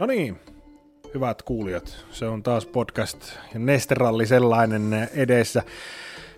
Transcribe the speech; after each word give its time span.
No 0.00 0.06
niin, 0.06 0.40
hyvät 1.14 1.42
kuulijat, 1.42 2.04
se 2.10 2.26
on 2.26 2.42
taas 2.42 2.66
podcast 2.66 3.18
ja 3.54 3.60
Nesteralli 3.60 4.26
sellainen 4.26 5.08
edessä. 5.14 5.62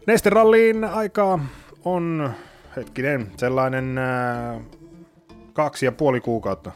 Nesteralliin 0.06 0.85
aikaa 0.85 1.46
on, 1.85 2.33
hetkinen, 2.77 3.33
sellainen 3.37 3.98
ää, 3.98 4.61
kaksi 5.53 5.87
ja 5.87 5.93
puoli 5.93 6.21
kuukautta. 6.21 6.72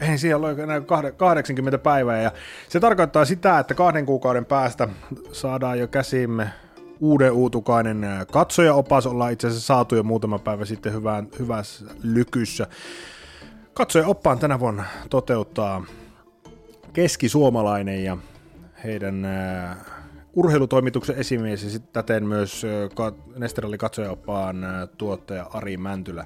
Ei 0.00 0.18
siellä 0.18 0.46
ole 0.46 0.62
enää 0.62 0.80
80 1.16 1.78
päivää 1.78 2.22
ja 2.22 2.32
se 2.68 2.80
tarkoittaa 2.80 3.24
sitä, 3.24 3.58
että 3.58 3.74
kahden 3.74 4.06
kuukauden 4.06 4.44
päästä 4.44 4.88
saadaan 5.32 5.78
jo 5.78 5.88
käsimme 5.88 6.50
uuden 7.00 7.32
uutukainen 7.32 8.06
katsojaopas. 8.32 9.06
Ollaan 9.06 9.32
itse 9.32 9.46
asiassa 9.46 9.66
saatu 9.66 9.96
jo 9.96 10.02
muutama 10.02 10.38
päivä 10.38 10.64
sitten 10.64 10.92
hyvään, 10.92 11.28
hyvässä 11.38 11.84
lykyssä. 12.02 12.66
Katsojaoppaan 13.78 14.38
tänä 14.38 14.60
vuonna 14.60 14.84
toteuttaa 15.10 15.84
keskisuomalainen 16.92 18.04
ja 18.04 18.16
heidän 18.84 19.24
äh, 19.24 19.76
urheilutoimituksen 20.32 21.16
esimies 21.16 21.62
ja 21.62 21.70
sitten 21.70 21.92
täten 21.92 22.26
myös 22.26 22.62
äh, 22.64 23.12
Nesteralli 23.36 23.78
katsojaoppaan 23.78 24.64
äh, 24.64 24.88
tuottaja 24.98 25.46
Ari 25.52 25.76
Mäntylä 25.76 26.24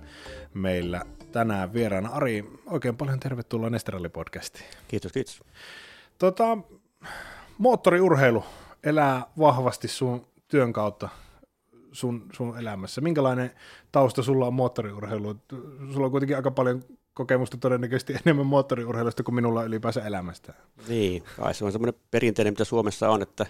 meillä 0.55 1.03
tänään 1.33 1.73
vieraana. 1.73 2.09
Ari, 2.09 2.51
oikein 2.67 2.97
paljon 2.97 3.21
tervetuloa 3.21 3.71
Nesteralli-podcastiin. 3.71 4.77
Kiitos, 4.89 5.13
kiitos. 5.13 5.43
Tota, 6.19 6.59
moottoriurheilu 7.59 8.45
elää 8.85 9.27
vahvasti 9.39 9.89
sun 9.89 10.27
työn 10.49 10.73
kautta 10.73 11.09
sun, 11.93 12.27
sun 12.33 12.59
elämässä. 12.59 13.01
Minkälainen 13.01 13.51
tausta 13.93 14.23
sulla 14.23 14.47
on 14.47 14.55
moottoriurheilu? 14.55 15.35
Sulla 15.93 16.07
on 16.07 16.11
kuitenkin 16.11 16.37
aika 16.37 16.51
paljon 16.51 16.83
kokemusta 17.15 17.57
todennäköisesti 17.57 18.15
enemmän 18.27 18.47
moottoriurheilusta 18.47 19.23
kuin 19.23 19.35
minulla 19.35 19.65
ylipäänsä 19.65 20.01
elämästä. 20.01 20.55
Niin, 20.89 21.23
kai 21.37 21.55
se 21.55 21.65
on 21.65 21.73
semmoinen 21.73 22.01
perinteinen, 22.11 22.53
mitä 22.53 22.65
Suomessa 22.65 23.11
on, 23.11 23.23
että 23.23 23.47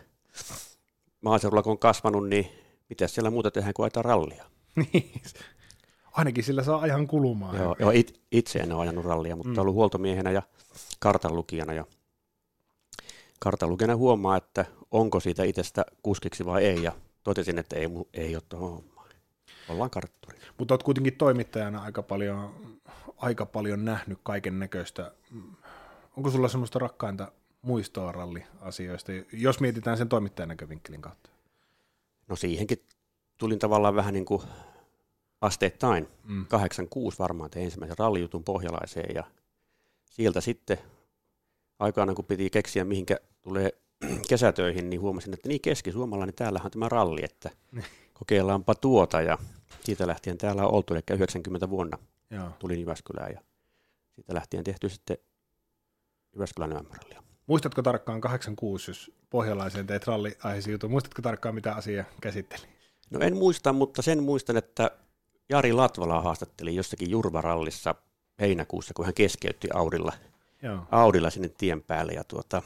maaseudulla 1.21 1.63
kun 1.63 1.73
on 1.73 1.79
kasvanut, 1.79 2.29
niin 2.29 2.49
mitä 2.89 3.09
siellä 3.09 3.31
muuta 3.31 3.51
tehdään 3.51 3.75
kuin 3.75 3.85
ajetaan 3.85 4.05
rallia? 4.05 4.45
Niin, 4.77 5.23
ainakin 6.13 6.45
sillä 6.45 6.63
saa 6.63 6.81
ajan 6.81 7.07
kulumaan. 7.07 7.57
Joo, 7.57 7.77
joo 7.79 7.91
it, 7.91 8.21
itse 8.33 8.59
en 8.59 8.73
ole 8.73 8.83
ajanut 8.83 9.05
rallia, 9.05 9.37
mutta 9.37 9.53
mm. 9.53 9.59
ollut 9.59 9.75
huoltomiehenä 9.75 10.31
ja 10.31 10.43
kartanlukijana. 10.99 11.73
Ja 11.73 11.85
kartanlukijana 13.39 13.97
huomaa, 13.97 14.37
että 14.37 14.65
onko 14.91 15.21
siitä 15.21 15.45
itsestä 15.45 15.85
kuskiksi 16.03 16.47
vai 16.47 16.65
ei, 16.65 16.83
ja 16.83 16.93
totesin, 17.25 17.59
että 17.59 17.77
ei, 17.77 17.89
ei 18.15 18.35
ole 18.37 18.43
tuohon 18.49 18.93
Ollaan 19.69 19.91
kartturi. 19.91 20.39
Mutta 20.59 20.75
olet 20.75 20.83
kuitenkin 20.83 21.17
toimittajana 21.17 21.83
aika 21.83 22.03
paljon, 22.03 22.55
aika 23.23 23.47
paljon 23.47 23.85
nähnyt 23.85 24.19
kaiken 24.23 24.59
näköistä. 24.59 25.13
Onko 26.17 26.31
sulla 26.31 26.49
semmoista 26.49 26.79
rakkainta 26.79 27.33
muistoa 27.63 28.13
ralliasioista, 28.13 29.13
jos 29.33 29.61
mietitään 29.61 29.97
sen 29.97 30.09
toimittajan 30.09 30.49
näkövinkkelin 30.49 31.03
kautta? 31.03 31.31
No 32.29 32.37
siihenkin 32.37 32.83
tulin 33.39 33.59
tavallaan 33.59 33.95
vähän 33.95 34.15
niin 34.15 34.25
kuin 34.25 34.43
asteittain. 35.41 36.09
Mm. 36.25 36.47
86 36.47 37.19
varmaan 37.19 37.51
tein 37.51 37.65
ensimmäisen 37.65 37.99
rallijutun 37.99 38.45
pohjalaiseen 38.45 39.15
ja 39.15 39.25
sieltä 40.11 40.41
sitten 40.41 40.79
aikana 41.79 42.15
kun 42.15 42.25
piti 42.25 42.51
keksiä 42.51 42.85
mihinkä 42.85 43.17
tulee 43.43 43.71
kesätöihin, 44.29 44.91
niin 44.91 45.01
huomasin, 45.01 45.35
että 45.35 45.49
niin 45.49 45.61
keskisuomalainen, 45.61 46.35
täällähän 46.35 46.67
on 46.67 46.71
tämä 46.71 46.89
ralli, 46.89 47.21
että 47.25 47.51
niin. 47.73 47.85
kokeillaanpa 48.15 48.75
tuota 48.75 49.21
ja 49.21 49.39
siitä 49.85 50.07
lähtien 50.07 50.39
täällä 50.39 50.67
on 50.67 50.75
oltu, 50.75 50.95
eli 50.95 51.03
90 51.13 51.71
vuonna 51.71 51.99
Joo. 52.33 52.51
tulin 52.59 52.81
Jyväskylään 52.81 53.33
ja 53.33 53.41
siitä 54.15 54.35
lähtien 54.35 54.65
tehty 54.65 54.89
sitten 54.89 55.17
Jyväskylän 56.35 56.73
ymmärrallia. 56.73 57.23
Muistatko 57.47 57.83
tarkkaan 57.83 58.21
86, 58.21 58.91
jos 58.91 59.13
pohjalaisen 59.31 59.87
teit 59.87 60.07
ralliaiheisen 60.07 60.73
jutun, 60.73 60.91
muistatko 60.91 61.23
tarkkaan 61.23 61.55
mitä 61.55 61.75
asia 61.75 62.05
käsitteli? 62.21 62.67
No 63.11 63.21
en 63.21 63.37
muista, 63.37 63.73
mutta 63.73 64.03
sen 64.03 64.23
muistan, 64.23 64.57
että 64.57 64.91
Jari 65.49 65.73
Latvala 65.73 66.23
haastatteli 66.23 66.75
jossakin 66.75 67.11
Jurvarallissa 67.11 67.95
heinäkuussa, 68.41 68.95
kun 68.95 69.05
hän 69.05 69.15
keskeytti 69.15 69.69
Audilla, 69.75 70.13
Joo. 70.63 70.87
Audilla 70.91 71.31
sinne 71.31 71.49
tien 71.49 71.83
päälle 71.83 72.13
ja 72.13 72.25
tuota, 72.25 72.63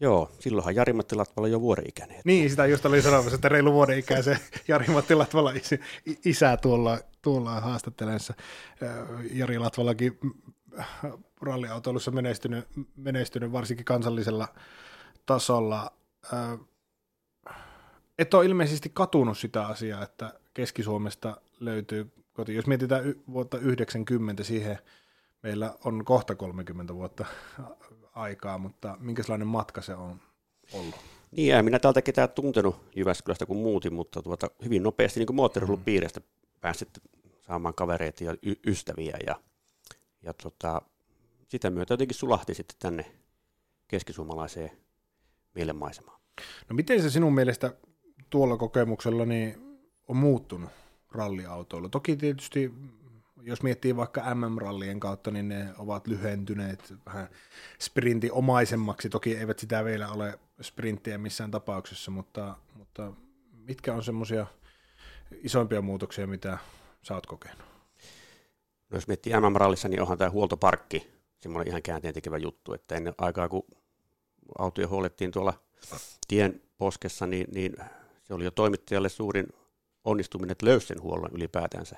Joo, 0.00 0.30
silloinhan 0.40 0.74
Jari-Matti 0.74 1.14
Latvala 1.14 1.48
jo 1.48 1.60
vuoden-ikäinen. 1.60 2.20
Niin, 2.24 2.50
sitä 2.50 2.66
just 2.66 2.86
oli 2.86 3.02
sanomassa, 3.02 3.34
että 3.34 3.48
reilu 3.48 3.72
vuoden-ikäisen 3.72 4.38
Jari-Matti 4.68 5.14
Latvala 5.14 5.50
is, 5.50 5.70
isä 6.24 6.56
tuolla, 6.56 6.98
tuolla 7.22 7.60
haastattelemassa. 7.60 8.34
Jari 9.32 9.58
Latvalakin 9.58 10.18
ralliautoilussa 11.40 12.10
menestynyt, 12.10 12.68
menestynyt 12.96 13.52
varsinkin 13.52 13.84
kansallisella 13.84 14.48
tasolla. 15.26 15.92
Et 18.18 18.34
ole 18.34 18.46
ilmeisesti 18.46 18.90
katunut 18.94 19.38
sitä 19.38 19.66
asiaa, 19.66 20.02
että 20.02 20.34
Keski-Suomesta 20.54 21.40
löytyy 21.60 22.12
koti. 22.32 22.54
Jos 22.54 22.66
mietitään 22.66 23.14
vuotta 23.32 23.58
90, 23.58 24.44
siihen 24.44 24.78
meillä 25.42 25.74
on 25.84 26.04
kohta 26.04 26.34
30 26.34 26.94
vuotta 26.94 27.24
aikaa, 28.14 28.58
mutta 28.58 28.96
minkälainen 29.00 29.48
matka 29.48 29.82
se 29.82 29.94
on 29.94 30.20
ollut? 30.72 30.94
Niin, 31.30 31.54
en 31.54 31.64
minä 31.64 31.78
täältä 31.78 32.02
ketään 32.02 32.30
tuntenut 32.30 32.76
Jyväskylästä 32.96 33.46
kun 33.46 33.56
muutin, 33.56 33.94
mutta 33.94 34.22
tuota, 34.22 34.50
hyvin 34.64 34.82
nopeasti 34.82 35.20
niin 35.20 35.34
moottorihulun 35.34 35.78
mm. 35.80 35.84
piiristä 35.84 36.20
pääsit 36.60 36.88
saamaan 37.40 37.74
kavereita 37.74 38.24
ja 38.24 38.36
y- 38.42 38.60
ystäviä 38.66 39.16
ja, 39.26 39.34
ja 40.22 40.34
tota, 40.34 40.82
sitä 41.48 41.70
myötä 41.70 41.92
jotenkin 41.92 42.16
sulahti 42.16 42.54
sitten 42.54 42.76
tänne 42.78 43.12
keskisuomalaiseen 43.88 44.70
mielenmaisemaan. 45.54 46.20
No 46.68 46.76
miten 46.76 47.02
se 47.02 47.10
sinun 47.10 47.34
mielestä 47.34 47.74
tuolla 48.30 48.56
kokemuksella 48.56 49.24
niin 49.24 49.78
on 50.08 50.16
muuttunut 50.16 50.70
ralliautoilla? 51.12 51.88
Toki 51.88 52.16
tietysti 52.16 52.72
jos 53.48 53.62
miettii 53.62 53.96
vaikka 53.96 54.34
MM-rallien 54.34 55.00
kautta, 55.00 55.30
niin 55.30 55.48
ne 55.48 55.68
ovat 55.78 56.06
lyhentyneet 56.06 56.94
vähän 57.06 57.28
sprintiommaisemmaksi. 57.78 59.08
Toki 59.08 59.36
eivät 59.36 59.58
sitä 59.58 59.84
vielä 59.84 60.08
ole 60.08 60.38
sprinttiä 60.60 61.18
missään 61.18 61.50
tapauksessa, 61.50 62.10
mutta, 62.10 62.56
mutta 62.74 63.12
mitkä 63.52 63.94
on 63.94 64.02
semmoisia 64.02 64.46
isoimpia 65.42 65.82
muutoksia, 65.82 66.26
mitä 66.26 66.58
sä 67.02 67.14
oot 67.14 67.26
kokenut? 67.26 67.58
No 68.90 68.96
jos 68.96 69.08
miettii 69.08 69.32
MM-rallissa, 69.32 69.88
niin 69.88 70.02
onhan 70.02 70.18
tämä 70.18 70.30
huoltoparkki 70.30 71.10
semmoinen 71.40 71.68
ihan 71.68 71.82
käänteen 71.82 72.14
tekevä 72.14 72.38
juttu, 72.38 72.74
että 72.74 72.94
ennen 72.94 73.14
aikaa 73.18 73.48
kun 73.48 73.66
autoja 74.58 74.88
huolettiin 74.88 75.30
tuolla 75.30 75.54
tien 76.28 76.62
poskessa, 76.78 77.26
niin, 77.26 77.46
niin 77.52 77.76
se 78.22 78.34
oli 78.34 78.44
jo 78.44 78.50
toimittajalle 78.50 79.08
suurin 79.08 79.46
onnistuminen, 80.04 80.52
että 80.52 80.66
löysi 80.66 80.86
sen 80.86 81.02
huollon 81.02 81.30
ylipäätänsä 81.32 81.96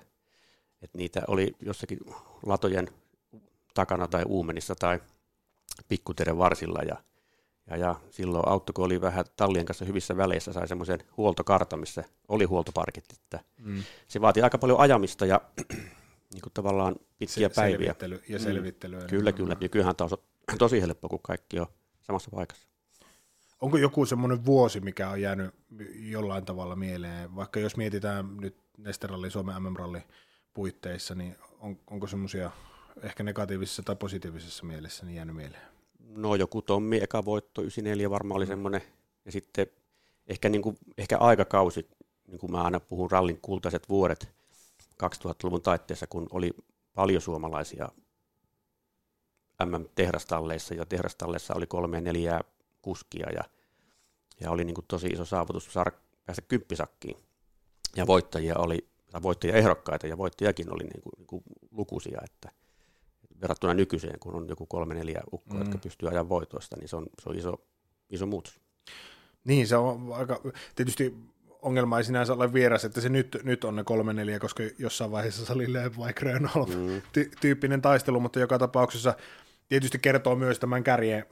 että 0.83 0.99
niitä 0.99 1.23
oli 1.29 1.57
jossakin 1.61 1.99
latojen 2.47 2.89
takana 3.75 4.09
tai 4.09 4.23
uumenissa 4.27 4.75
tai 4.75 5.01
pikkuteren 5.89 6.39
varsilla 6.39 6.83
ja, 6.83 6.97
ja, 7.71 7.77
ja 7.77 7.95
silloin 8.11 8.49
auto, 8.49 8.73
kun 8.73 8.85
oli 8.85 9.01
vähän 9.01 9.25
tallien 9.37 9.67
kanssa 9.67 9.85
hyvissä 9.85 10.17
väleissä, 10.17 10.53
sai 10.53 10.69
semmoisen 10.69 11.01
huoltokartan, 11.17 11.81
missä 11.81 12.05
oli 12.29 12.45
huoltoparkit, 12.45 13.05
että 13.13 13.41
mm. 13.63 13.83
se 14.09 14.21
vaati 14.21 14.43
aika 14.43 14.59
paljon 14.59 14.81
ajamista 14.81 15.27
ja 15.27 15.41
niin 16.33 16.43
kuin 16.43 16.53
tavallaan 16.55 16.97
pitkiä 17.19 17.49
se, 17.49 17.55
päiviä. 17.55 17.79
Selvittely 17.79 18.23
ja 18.29 18.39
selvittelyä. 18.39 19.01
Mm. 19.01 19.07
Kyllä, 19.07 19.33
kyllä. 19.33 19.57
Nykyään 19.61 19.97
taas 19.97 20.13
on 20.13 20.19
tosi 20.59 20.81
helppo, 20.81 21.09
kun 21.09 21.21
kaikki 21.23 21.61
on 21.61 21.67
samassa 22.03 22.31
paikassa. 22.31 22.69
Onko 23.61 23.79
joku 23.79 24.07
semmoinen 24.07 24.45
vuosi, 24.45 24.81
mikä 24.81 25.11
on 25.11 25.21
jäänyt 25.21 25.55
jollain 25.95 26.45
tavalla 26.45 26.77
mieleen, 26.77 27.37
vaikka 27.37 27.61
jos 27.61 27.77
mietitään 27.77 28.37
nyt 28.37 28.57
Nesteralli, 28.79 29.31
Suomen 29.31 29.63
MM-ralli, 29.63 30.03
puitteissa, 30.55 31.15
niin 31.15 31.37
on, 31.61 31.79
onko 31.87 32.07
semmoisia 32.07 32.51
ehkä 33.03 33.23
negatiivisessa 33.23 33.83
tai 33.83 33.97
positiivisessa 33.97 34.65
mielessä 34.67 35.07
niin 35.07 35.17
jäänyt 35.17 35.37
mieleen? 35.37 35.63
No 35.99 36.35
joku 36.35 36.63
Tommi 36.63 37.01
eka 37.03 37.25
voitto, 37.25 37.61
94 37.61 38.11
varmaan 38.11 38.37
oli 38.37 38.47
semmoinen, 38.47 38.83
ja 39.25 39.33
sitten 39.33 39.67
ehkä, 40.27 40.49
niin 40.49 40.63
kuin, 40.63 40.79
ehkä 40.99 41.19
aikakausi, 41.19 41.89
niin 42.27 42.39
kuin 42.39 42.53
mä 42.53 42.63
aina 42.63 42.81
puhun 42.81 43.11
rallin 43.11 43.41
kultaiset 43.43 43.89
vuodet 43.89 44.33
2000-luvun 45.03 45.63
taitteessa, 45.63 46.07
kun 46.07 46.27
oli 46.31 46.51
paljon 46.95 47.23
suomalaisia 47.23 47.89
MM-tehrastalleissa, 49.65 50.75
ja 50.75 50.87
tehrastalleissa 50.87 51.55
oli 51.55 51.67
kolme 51.67 52.01
neljää 52.01 52.41
kuskia, 52.83 53.27
ja, 53.33 53.45
ja 54.41 54.51
oli 54.51 54.65
niin 54.65 54.75
kuin 54.75 54.85
tosi 54.89 55.07
iso 55.07 55.25
saavutus 55.25 55.73
saada 55.73 55.93
päästä 56.27 56.43
kymppisakkiin. 56.43 57.17
Ja 57.97 58.07
voittajia 58.07 58.59
oli 58.59 58.90
voittajaehdokkaita 59.23 60.07
ja 60.07 60.19
voittajakin 60.19 60.75
oli 60.75 60.85
niin 60.85 61.03
kuin, 61.03 61.13
niin 61.17 61.27
kuin 61.27 61.43
lukuisia, 61.71 62.21
että 62.25 62.51
verrattuna 63.41 63.75
nykyiseen, 63.75 64.19
kun 64.19 64.35
on 64.35 64.49
joku 64.49 64.67
kolme 64.67 64.95
neljä 64.95 65.21
ukkoa, 65.33 65.55
mm. 65.55 65.61
jotka 65.61 65.79
pystyy 65.79 66.09
ajan 66.09 66.29
voitoista, 66.29 66.77
niin 66.77 66.89
se 66.89 66.97
on, 66.97 67.07
se 67.23 67.29
on 67.29 67.39
iso, 67.39 67.55
iso 68.11 68.27
muutos. 68.27 68.61
Niin, 69.45 69.67
se 69.67 69.77
on 69.77 70.13
aika, 70.13 70.41
tietysti 70.75 71.15
ongelma 71.63 71.99
ei 71.99 72.05
sinänsä 72.05 72.33
ole 72.33 72.53
vieras, 72.53 72.85
että 72.85 73.01
se 73.01 73.09
nyt, 73.09 73.37
nyt 73.43 73.65
on 73.65 73.77
ne 73.77 73.85
kolme 73.85 74.13
neljä, 74.13 74.39
koska 74.39 74.63
jossain 74.79 75.11
vaiheessa 75.11 75.47
se 75.47 75.53
oli 75.53 75.67
vaikka 75.99 76.27
mm. 76.27 76.99
ty- 76.99 77.31
tyyppinen 77.41 77.83
taistelu, 77.83 78.21
mutta 78.21 78.41
joka 78.41 78.59
tapauksessa 78.59 79.15
tietysti 79.69 79.99
kertoo 79.99 80.37
myös 80.37 80.59
tämän 80.59 80.85
kärjen, 80.85 81.27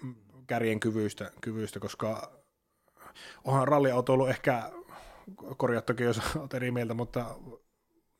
kärjen 0.46 0.80
kyvyistä, 0.80 1.30
kyvyistä, 1.40 1.80
koska 1.80 2.32
onhan 3.44 3.68
ralliauto 3.68 4.12
ollut 4.12 4.28
ehkä, 4.28 4.70
korjattakin 5.56 6.06
jos 6.06 6.20
olet 6.36 6.54
eri 6.54 6.70
mieltä, 6.70 6.94
mutta 6.94 7.36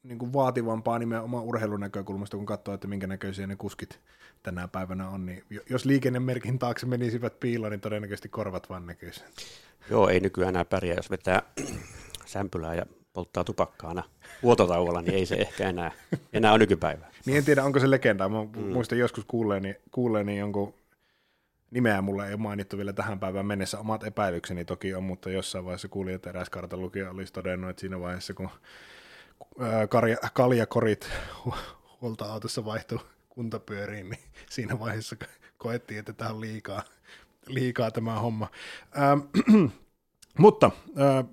niin 0.03 0.19
kuin 0.19 0.33
vaativampaa 0.33 0.99
nimenomaan 0.99 1.45
urheilun 1.45 1.81
näkökulmasta, 1.81 2.37
kun 2.37 2.47
katsoo, 2.47 2.75
että 2.75 2.89
minkä 2.89 3.07
näköisiä 3.07 3.47
ne 3.47 3.57
kuskit 3.57 4.01
tänä 4.43 4.69
päivänä 4.69 5.09
on, 5.09 5.27
niin 5.27 5.45
jos 5.71 5.85
liikennemerkin 5.85 6.59
taakse 6.59 6.87
menisivät 6.87 7.41
piiloon, 7.41 7.71
niin 7.71 7.81
todennäköisesti 7.81 8.29
korvat 8.29 8.71
vaan 8.71 8.87
näkyisi. 8.87 9.25
Joo, 9.91 10.09
ei 10.09 10.21
nykyään 10.21 10.49
enää 10.49 10.65
pärjää, 10.65 10.97
jos 10.97 11.11
vetää 11.11 11.43
sämpylää 12.27 12.75
ja 12.75 12.87
polttaa 13.13 13.45
tupakkaana 13.45 14.03
vuototauolla, 14.43 15.03
niin 15.03 15.15
ei 15.15 15.27
se 15.27 15.35
ehkä 15.35 15.69
enää, 15.69 15.93
enää 16.33 16.53
ole 16.53 16.59
nykypäivää. 16.59 17.11
niin 17.27 17.39
en 17.39 17.45
tiedä, 17.45 17.65
onko 17.65 17.81
se 17.81 17.91
legenda. 17.91 18.29
Mä 18.29 18.45
mm. 18.45 18.61
muistan 18.61 18.99
joskus 18.99 19.25
kuulleeni, 19.25 19.77
kuulleeni 19.91 20.39
jonkun 20.39 20.75
nimeä 21.71 22.03
mulla 22.03 22.27
ei 22.27 22.33
ole 22.33 22.41
mainittu 22.41 22.77
vielä 22.77 22.93
tähän 22.93 23.21
päivään 23.21 23.47
mennessä. 23.47 23.79
Omat 23.79 24.05
epäilykseni 24.05 24.65
toki 24.65 24.95
on, 24.95 25.05
mutta 25.05 25.31
jossain 25.31 25.65
vaiheessa 25.65 25.89
kuulin, 25.89 26.15
että 26.15 26.31
eräs 26.31 26.51
kartalukija 26.51 27.11
olisi 27.11 27.33
todennut, 27.33 27.71
että 27.71 27.81
siinä 27.81 28.01
vaiheessa, 28.01 28.35
kun 28.35 28.51
karja, 29.89 30.17
kaljakorit 30.33 31.11
huolta-autossa 32.01 32.65
vaihtuu 32.65 33.01
kuntapyöriin, 33.29 34.11
niin 34.11 34.23
siinä 34.51 34.79
vaiheessa 34.79 35.17
koettiin, 35.59 36.01
että 36.01 36.13
tämä 36.13 36.31
on 36.31 36.41
liikaa, 36.41 36.83
liikaa 37.47 37.91
tämä 37.91 38.19
homma. 38.19 38.51
Ähm, 38.99 39.21
mutta 40.39 40.71
äh, 41.01 41.25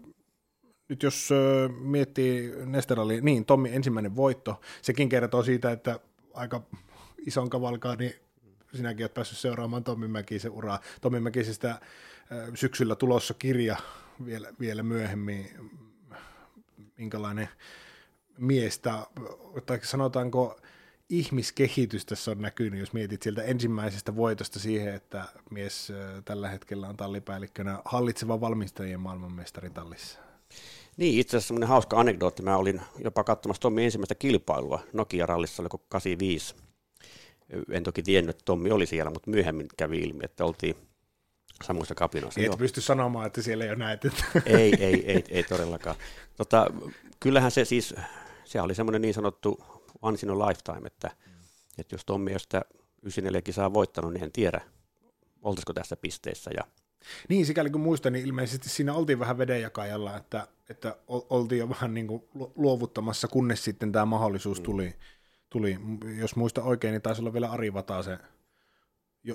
nyt 0.89 1.03
jos 1.03 1.29
äh, 1.31 1.75
miettii 1.79 2.53
Nesterali, 2.65 3.21
niin 3.21 3.45
Tommi 3.45 3.75
ensimmäinen 3.75 4.15
voitto, 4.15 4.61
sekin 4.81 5.09
kertoo 5.09 5.43
siitä, 5.43 5.71
että 5.71 5.99
aika 6.33 6.61
ison 7.25 7.49
kavalkaan, 7.49 7.97
niin 7.97 8.13
sinäkin 8.73 9.03
olet 9.03 9.13
päässyt 9.13 9.37
seuraamaan 9.37 9.83
Tommi 9.83 10.07
Mäkisen 10.07 10.51
uraa. 10.51 10.79
Tommi 11.01 11.19
Mäkisestä 11.19 11.69
äh, 11.69 11.79
syksyllä 12.55 12.95
tulossa 12.95 13.33
kirja 13.33 13.77
vielä, 14.25 14.49
vielä 14.59 14.83
myöhemmin, 14.83 15.49
minkälainen 16.97 17.49
miestä, 18.37 19.05
tai 19.65 19.79
sanotaanko 19.83 20.59
ihmiskehitys 21.09 22.05
tässä 22.05 22.31
on 22.31 22.41
näkynyt, 22.41 22.79
jos 22.79 22.93
mietit 22.93 23.23
sieltä 23.23 23.43
ensimmäisestä 23.43 24.15
voitosta 24.15 24.59
siihen, 24.59 24.95
että 24.95 25.25
mies 25.51 25.91
tällä 26.25 26.49
hetkellä 26.49 26.87
on 26.87 26.97
tallipäällikkönä 26.97 27.81
hallitseva 27.85 28.41
valmistajien 28.41 28.99
maailmanmestari 28.99 29.69
tallissa. 29.69 30.19
Niin, 30.97 31.19
itse 31.19 31.37
asiassa 31.37 31.47
semmoinen 31.47 31.69
hauska 31.69 31.99
anekdootti. 31.99 32.43
Mä 32.43 32.57
olin 32.57 32.81
jopa 33.03 33.23
katsomassa 33.23 33.61
Tommi 33.61 33.85
ensimmäistä 33.85 34.15
kilpailua 34.15 34.79
Nokia-rallissa, 34.93 35.63
oliko 35.63 35.77
85. 35.89 36.55
En 37.71 37.83
toki 37.83 38.03
tiennyt, 38.03 38.35
että 38.35 38.45
Tommi 38.45 38.71
oli 38.71 38.85
siellä, 38.85 39.11
mutta 39.11 39.29
myöhemmin 39.29 39.67
kävi 39.77 39.99
ilmi, 39.99 40.19
että 40.23 40.45
oltiin 40.45 40.75
samoissa 41.63 41.95
kapinoissa. 41.95 42.41
Et 42.41 42.57
pysty 42.57 42.81
sanomaan, 42.81 43.27
että 43.27 43.41
siellä 43.41 43.63
ei 43.63 43.69
ole 43.69 43.77
näet. 43.77 44.05
ei, 44.45 44.73
ei, 44.79 45.11
ei, 45.11 45.23
ei 45.29 45.43
todellakaan. 45.43 45.95
Tota, 46.37 46.67
kyllähän 47.19 47.51
se 47.51 47.65
siis, 47.65 47.95
se 48.45 48.61
oli 48.61 48.75
semmoinen 48.75 49.01
niin 49.01 49.13
sanottu 49.13 49.63
once 50.01 50.25
in 50.25 50.31
a 50.31 50.47
lifetime, 50.47 50.87
että, 50.87 51.11
että 51.77 51.95
jos 51.95 52.05
Tommi 52.05 52.31
ei 52.31 52.39
sitä 52.39 52.61
94 53.01 53.41
kisaa 53.41 53.73
voittanut, 53.73 54.13
niin 54.13 54.23
en 54.23 54.31
tiedä, 54.31 54.61
oltaisiko 55.41 55.73
tässä 55.73 55.95
pisteessä. 55.95 56.51
Ja... 56.57 56.63
Niin, 57.29 57.45
sikäli 57.45 57.69
kun 57.69 57.81
muistan, 57.81 58.13
niin 58.13 58.25
ilmeisesti 58.25 58.69
siinä 58.69 58.93
oltiin 58.93 59.19
vähän 59.19 59.37
vedenjakajalla, 59.37 60.17
että, 60.17 60.47
että 60.69 60.95
oltiin 61.07 61.59
jo 61.59 61.69
vähän 61.69 61.93
niin 61.93 62.07
kuin 62.07 62.23
luovuttamassa, 62.55 63.27
kunnes 63.27 63.63
sitten 63.63 63.91
tämä 63.91 64.05
mahdollisuus 64.05 64.59
mm. 64.59 64.63
tuli. 64.63 64.95
tuli. 65.49 65.77
Jos 66.19 66.35
muista 66.35 66.63
oikein, 66.63 66.91
niin 66.91 67.01
taisi 67.01 67.21
olla 67.21 67.33
vielä 67.33 67.51
Ari 67.51 67.71
se 68.03 68.17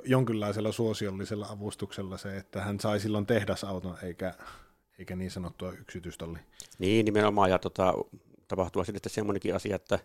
jonkinlaisella 0.04 0.72
suosiollisella 0.72 1.46
avustuksella 1.50 2.18
se, 2.18 2.36
että 2.36 2.60
hän 2.60 2.80
sai 2.80 3.00
silloin 3.00 3.26
tehdasauton 3.26 3.96
eikä, 4.02 4.34
eikä 4.98 5.16
niin 5.16 5.30
sanottua 5.30 5.72
yksityistalli. 5.72 6.38
Niin, 6.78 7.04
nimenomaan, 7.04 7.50
ja 7.50 7.58
tota, 7.58 7.94
tapahtua 8.50 8.84
sitten 8.84 9.12
semmoinenkin 9.12 9.54
asia, 9.54 9.76
että, 9.76 9.98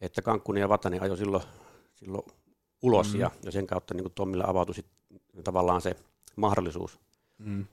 että 0.00 0.22
Kankkuni 0.22 0.60
ja 0.60 0.68
Vatanen 0.68 1.02
ajoi 1.02 1.16
silloin, 1.16 1.42
silloin 1.94 2.24
ulos, 2.82 3.14
mm. 3.14 3.20
ja, 3.20 3.30
ja 3.44 3.52
sen 3.52 3.66
kautta 3.66 3.94
niin 3.94 4.12
Tommille 4.14 4.44
avautui 4.46 4.74
sit, 4.74 4.86
tavallaan 5.44 5.80
se 5.80 5.96
mahdollisuus 6.36 7.00
mm. 7.38 7.66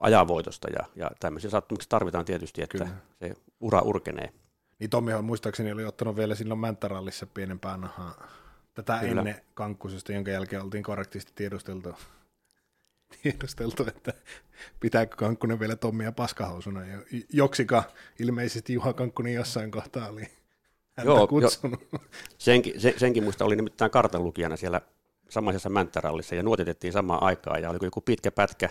ajaa 0.00 0.28
voitosta, 0.28 0.68
ja, 0.70 0.86
ja 0.96 1.10
tämmöisiä 1.20 1.50
sattumuksia 1.50 1.88
tarvitaan 1.88 2.24
tietysti, 2.24 2.62
että 2.62 2.78
Kyllä. 2.78 2.90
se 3.20 3.34
ura 3.60 3.80
urkenee. 3.80 4.32
Niin 4.78 4.90
Tommihan 4.90 5.24
muistaakseni 5.24 5.72
oli 5.72 5.84
ottanut 5.84 6.16
vielä 6.16 6.34
silloin 6.34 6.60
Mänttärallissa 6.60 7.26
pienen 7.26 7.58
päänahan 7.58 8.14
tätä 8.74 8.98
Kyllä. 8.98 9.20
ennen 9.20 9.40
kankkusesta, 9.54 10.12
jonka 10.12 10.30
jälkeen 10.30 10.62
oltiin 10.62 10.82
korrektisti 10.82 11.32
tiedusteltu, 11.34 11.94
tiedusteltu 13.22 13.82
että 13.88 14.12
pitääkö 14.80 15.16
Kankkunen 15.16 15.60
vielä 15.60 15.76
Tommia 15.76 16.12
paskahausuna. 16.12 16.80
Joksika 17.32 17.82
ilmeisesti 18.18 18.72
Juha 18.72 18.92
Kankkunen 18.92 19.34
jossain 19.34 19.70
kohtaa 19.70 20.08
oli 20.08 20.22
häntä 20.96 21.12
Joo, 21.12 21.26
kutsunut. 21.26 21.80
Jo, 21.92 21.98
senkin, 22.38 22.80
sen, 22.80 22.94
senkin 22.96 23.24
muista 23.24 23.44
oli 23.44 23.56
nimittäin 23.56 23.90
kartanlukijana 23.90 24.56
siellä 24.56 24.80
samaisessa 25.28 25.68
Mänttärallissa 25.68 26.34
ja 26.34 26.42
nuotitettiin 26.42 26.92
samaan 26.92 27.22
aikaan 27.22 27.62
ja 27.62 27.70
oli 27.70 27.78
joku 27.82 28.00
pitkä 28.00 28.30
pätkä, 28.30 28.68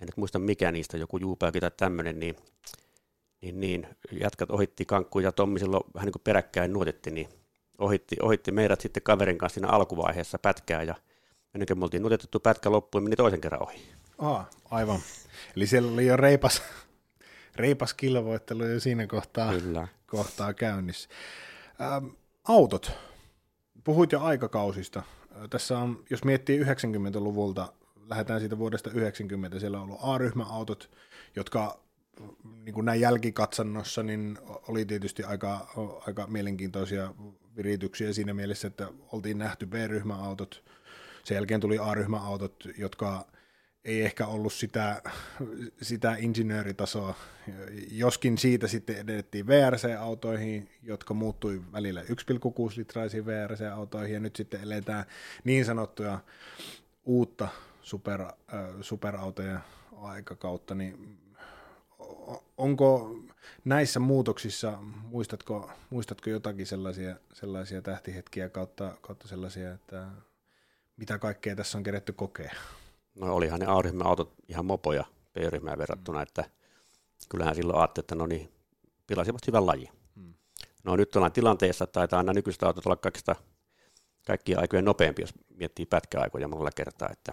en 0.00 0.06
nyt 0.06 0.16
muista 0.16 0.38
mikä 0.38 0.72
niistä, 0.72 0.96
joku 0.96 1.18
juupääkin 1.18 1.60
tai 1.60 1.70
tämmöinen, 1.76 2.20
niin, 2.20 2.36
niin, 3.42 3.60
niin 3.60 3.86
jatkat 4.20 4.50
ohitti 4.50 4.84
Kankku 4.84 5.20
ja 5.20 5.32
Tommi 5.32 5.58
silloin 5.58 5.84
vähän 5.94 6.06
niin 6.06 6.12
kuin 6.12 6.22
peräkkäin 6.24 6.72
nuotitti, 6.72 7.10
niin 7.10 7.28
ohitti, 7.78 8.16
ohitti 8.22 8.52
meidät 8.52 8.80
sitten 8.80 9.02
kaverin 9.02 9.38
kanssa 9.38 9.54
siinä 9.54 9.68
alkuvaiheessa 9.68 10.38
pätkää 10.38 10.82
ja 10.82 10.94
ennen 11.54 11.66
kuin 11.66 11.78
me 11.78 11.84
oltiin 11.84 12.02
nutetettu 12.02 12.40
pätkä 12.40 12.70
loppuun, 12.70 13.04
meni 13.04 13.16
toisen 13.16 13.40
kerran 13.40 13.62
ohi. 13.62 13.88
Aa, 14.18 14.50
aivan. 14.70 15.00
Eli 15.56 15.66
siellä 15.66 15.92
oli 15.92 16.06
jo 16.06 16.16
reipas, 16.16 16.62
reipas 17.56 17.94
kilvoittelu 17.94 18.64
jo 18.64 18.80
siinä 18.80 19.06
kohtaa, 19.06 19.52
Kyllä. 19.52 19.88
kohtaa 20.06 20.54
käynnissä. 20.54 21.08
Ähm, 21.80 22.06
autot. 22.44 22.92
Puhuit 23.84 24.12
jo 24.12 24.20
aikakausista. 24.20 25.02
Tässä 25.50 25.78
on, 25.78 26.04
jos 26.10 26.24
miettii 26.24 26.64
90-luvulta, 26.64 27.72
lähdetään 28.10 28.40
siitä 28.40 28.58
vuodesta 28.58 28.90
90, 28.90 29.58
siellä 29.58 29.76
on 29.76 29.82
ollut 29.82 30.00
A-ryhmäautot, 30.02 30.90
jotka 31.36 31.80
niin 32.64 32.74
kuin 32.74 32.84
näin 32.84 33.00
jälkikatsannossa, 33.00 34.02
niin 34.02 34.38
oli 34.68 34.84
tietysti 34.84 35.24
aika, 35.24 35.68
aika 36.06 36.26
mielenkiintoisia 36.26 37.14
virityksiä 37.56 38.12
siinä 38.12 38.34
mielessä, 38.34 38.68
että 38.68 38.88
oltiin 39.12 39.38
nähty 39.38 39.66
B-ryhmäautot, 39.66 40.64
sen 41.28 41.34
jälkeen 41.34 41.60
tuli 41.60 41.78
A-ryhmäautot, 41.78 42.68
jotka 42.78 43.26
ei 43.84 44.02
ehkä 44.02 44.26
ollut 44.26 44.52
sitä, 44.52 45.02
sitä 45.82 46.16
insinööritasoa, 46.18 47.14
joskin 47.90 48.38
siitä 48.38 48.68
sitten 48.68 48.96
edettiin 48.96 49.46
VRC-autoihin, 49.46 50.68
jotka 50.82 51.14
muuttui 51.14 51.62
välillä 51.72 52.02
1,6-litraisiin 52.02 53.26
VRC-autoihin, 53.26 54.14
ja 54.14 54.20
nyt 54.20 54.36
sitten 54.36 54.62
eletään 54.62 55.04
niin 55.44 55.64
sanottuja 55.64 56.18
uutta 57.04 57.48
super, 57.82 58.24
superautoja 58.80 59.60
aikakautta, 59.96 60.74
niin 60.74 61.18
onko 62.56 63.16
näissä 63.64 64.00
muutoksissa, 64.00 64.78
muistatko, 64.82 65.70
muistatko 65.90 66.30
jotakin 66.30 66.66
sellaisia, 66.66 67.16
sellaisia 67.32 67.82
tähtihetkiä 67.82 68.48
kautta, 68.48 68.96
kautta 69.00 69.28
sellaisia, 69.28 69.74
että 69.74 70.06
mitä 70.98 71.18
kaikkea 71.18 71.56
tässä 71.56 71.78
on 71.78 71.84
keretty 71.84 72.12
kokea? 72.12 72.52
No 73.14 73.34
olihan 73.34 73.60
ne 73.60 73.66
A-ryhmän 73.66 74.06
autot 74.06 74.34
ihan 74.48 74.66
mopoja 74.66 75.04
B-ryhmään 75.32 75.78
verrattuna, 75.78 76.22
että 76.22 76.44
kyllähän 77.28 77.54
silloin 77.54 77.78
ajattelin, 77.78 78.04
että 78.04 78.14
no 78.14 78.26
niin, 78.26 78.52
pilasivat 79.06 79.46
hyvän 79.46 79.66
lajin. 79.66 79.88
Hmm. 80.16 80.34
No 80.84 80.96
nyt 80.96 81.16
ollaan 81.16 81.32
tilanteessa, 81.32 81.84
että 81.84 81.92
taitaa 81.92 82.18
aina 82.18 82.32
nykyiset 82.32 82.62
autot 82.62 82.86
olla 82.86 82.96
kaikista 82.96 83.36
kaikkia 84.26 84.60
aikojen 84.60 84.84
nopeampi, 84.84 85.22
jos 85.22 85.34
miettii 85.54 85.86
pätkäaikoja 85.86 86.48
monella 86.48 86.70
kertaa, 86.76 87.08
että, 87.12 87.32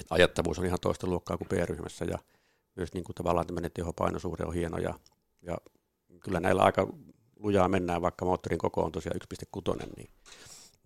että 0.00 0.14
ajattavuus 0.14 0.58
on 0.58 0.66
ihan 0.66 0.80
toista 0.80 1.06
luokkaa 1.06 1.36
kuin 1.36 1.48
B-ryhmässä 1.48 2.04
ja 2.04 2.18
myös 2.76 2.92
niin 2.92 3.04
kuin 3.04 3.14
tavallaan 3.14 3.46
tämmöinen 3.46 3.70
tehopainosuhde 3.74 4.44
on 4.44 4.54
hieno 4.54 4.78
ja, 4.78 4.94
ja 5.42 5.58
kyllä 6.20 6.40
näillä 6.40 6.62
aika 6.62 6.88
lujaa 7.36 7.68
mennään, 7.68 8.02
vaikka 8.02 8.24
moottorin 8.24 8.58
koko 8.58 8.84
on 8.84 8.92
tosiaan 8.92 9.20
1.6, 9.56 9.86
niin, 9.96 10.10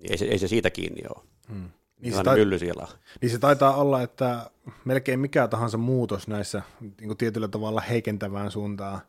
niin 0.02 0.12
ei, 0.12 0.18
se, 0.18 0.24
ei 0.24 0.38
se 0.38 0.48
siitä 0.48 0.70
kiinni 0.70 1.02
ole. 1.08 1.24
Hmm. 1.48 1.68
Niin 2.00 2.14
se, 2.14 2.20
tait- 2.20 2.58
siellä. 2.58 2.88
niin 3.20 3.30
se 3.30 3.38
taitaa 3.38 3.76
olla, 3.76 4.02
että 4.02 4.50
melkein 4.84 5.20
mikä 5.20 5.48
tahansa 5.48 5.78
muutos 5.78 6.28
näissä 6.28 6.62
niin 7.00 7.16
tietyllä 7.16 7.48
tavalla 7.48 7.80
heikentävään 7.80 8.50
suuntaan 8.50 9.00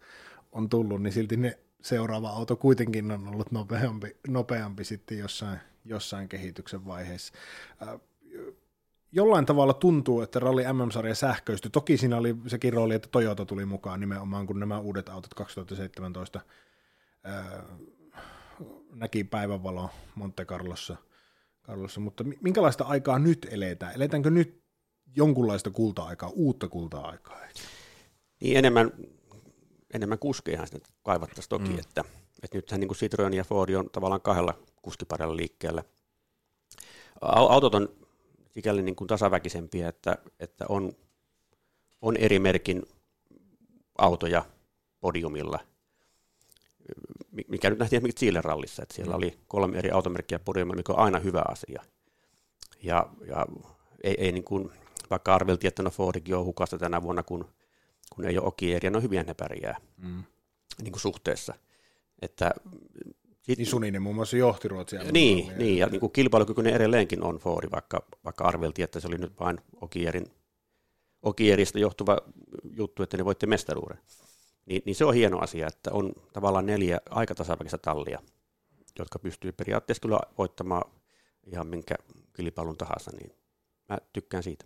on 0.51 0.69
tullut, 0.69 1.03
niin 1.03 1.13
silti 1.13 1.38
ne 1.38 1.60
seuraava 1.81 2.29
auto 2.29 2.55
kuitenkin 2.55 3.12
on 3.12 3.27
ollut 3.27 3.51
nopeampi, 3.51 4.15
nopeampi 4.27 4.83
sitten 4.83 5.17
jossain, 5.17 5.60
jossain 5.86 6.29
kehityksen 6.29 6.86
vaiheessa 6.86 7.33
jollain 9.12 9.45
tavalla 9.45 9.74
tuntuu, 9.74 10.21
että 10.21 10.39
Rally 10.39 10.63
MM-sarja 10.74 11.15
sähköistyi. 11.15 11.71
Toki 11.71 11.98
siinä 11.98 12.17
oli 12.17 12.36
sekin 12.48 12.74
rooli, 12.74 12.93
että 12.95 13.07
Toyota 13.12 13.45
tuli 13.45 13.65
mukaan 13.65 14.00
nimenomaan, 14.00 14.48
kun 14.48 14.60
nämä 14.60 14.79
uudet 14.79 15.10
autot 15.10 15.33
2017 15.33 16.41
ää, 17.24 17.63
näki 18.94 19.24
päivänvalo 19.24 19.89
Monte 20.15 20.46
Carlossa. 20.46 20.98
Carlossa, 21.63 22.00
mutta 22.00 22.24
minkälaista 22.41 22.84
aikaa 22.84 23.20
nyt 23.20 23.48
eletään? 23.51 23.96
Eletäänkö 23.96 24.30
nyt 24.30 24.63
jonkunlaista 25.15 25.72
kulta-aikaa, 25.72 26.30
uutta 26.30 26.68
kulta-aikaa? 26.68 27.39
Niin 28.41 28.58
enemmän, 28.58 28.91
enemmän 29.94 30.20
kuskejahan 30.20 30.68
sitä 30.68 30.80
kaivattaisiin 31.03 31.50
toki, 31.50 31.70
mm. 31.70 31.80
että, 31.80 32.03
että 32.44 32.58
nythän 32.58 32.80
niin 32.80 32.88
kuin 32.88 32.98
Citroen 32.98 33.34
ja 33.34 33.44
Ford 33.44 33.74
on 33.74 33.89
tavallaan 33.91 34.22
kahdella 34.22 34.53
kuskiparilla 34.82 35.36
liikkeellä. 35.36 35.84
Autot 37.22 37.75
on 37.75 37.89
sikäli 38.51 38.82
niin 38.82 38.96
kuin 38.96 39.08
tasaväkisempiä, 39.08 39.89
että, 39.89 40.18
että 40.39 40.65
on, 40.70 40.91
on 42.01 42.18
eri 42.18 42.39
merkin 42.39 42.84
autoja 43.98 44.46
podiumilla, 45.00 45.60
mikä 47.47 47.69
nyt 47.69 47.79
nähtiin 47.79 47.97
esimerkiksi 47.97 48.25
Chilen 48.25 48.43
rallissa, 48.43 48.83
että 48.83 48.95
siellä 48.95 49.11
mm. 49.11 49.17
oli 49.17 49.39
kolme 49.47 49.77
eri 49.77 49.91
automerkkiä 49.91 50.39
podiumilla, 50.39 50.75
mikä 50.75 50.93
on 50.93 51.00
aina 51.00 51.19
hyvä 51.19 51.41
asia. 51.47 51.83
Ja, 52.83 53.09
ja 53.27 53.45
ei, 54.03 54.15
ei 54.17 54.31
niin 54.31 54.43
kuin, 54.43 54.71
vaikka 55.09 55.35
arveltiin, 55.35 55.67
että 55.67 55.83
no 55.83 55.89
Fordikin 55.89 56.35
on 56.35 56.45
hukasta 56.45 56.77
tänä 56.77 57.01
vuonna, 57.01 57.23
kun, 57.23 57.45
kun 58.15 58.25
ei 58.25 58.38
ole 58.38 58.47
Okieria, 58.47 58.91
no 58.91 59.01
hyvin 59.01 59.25
ne 59.25 59.33
pärjää 59.33 59.77
mm. 59.97 60.23
niin 60.81 60.91
kuin 60.91 61.01
suhteessa. 61.01 61.53
Että 62.21 62.51
sit, 63.41 63.57
niin 63.57 63.67
Suninen 63.67 64.01
muun 64.01 64.15
muassa 64.15 64.38
johti 64.38 64.67
Ruotsia. 64.67 65.03
Niin, 65.11 65.57
niin, 65.57 65.77
ja 65.77 65.88
niin 65.88 66.00
kuin 66.00 66.11
kilpailukykyinen 66.11 66.73
edelleenkin 66.73 67.23
on 67.23 67.38
Fordi, 67.38 67.71
vaikka, 67.71 68.05
vaikka 68.23 68.43
arveltiin, 68.43 68.83
että 68.83 69.00
se 69.00 69.07
oli 69.07 69.17
nyt 69.17 69.39
vain 69.39 69.61
Okierin, 69.81 70.25
Okierista 71.21 71.79
johtuva 71.79 72.17
juttu, 72.77 73.03
että 73.03 73.17
ne 73.17 73.25
voitte 73.25 73.47
mestaruuden. 73.47 73.97
Niin, 74.71 74.81
niin 74.85 74.95
se 74.95 75.05
on 75.05 75.13
hieno 75.13 75.39
asia, 75.39 75.67
että 75.67 75.91
on 75.91 76.13
tavallaan 76.33 76.65
neljä 76.65 76.99
aika 77.09 77.35
tasaväkistä 77.35 77.77
tallia, 77.77 78.19
jotka 78.99 79.19
pystyy 79.19 79.51
periaatteessa 79.51 80.01
kyllä 80.01 80.19
voittamaan 80.37 80.91
ihan 81.45 81.67
minkä 81.67 81.95
kilpailun 82.33 82.77
tahansa, 82.77 83.11
niin 83.11 83.35
mä 83.89 83.97
tykkään 84.13 84.43
siitä. 84.43 84.65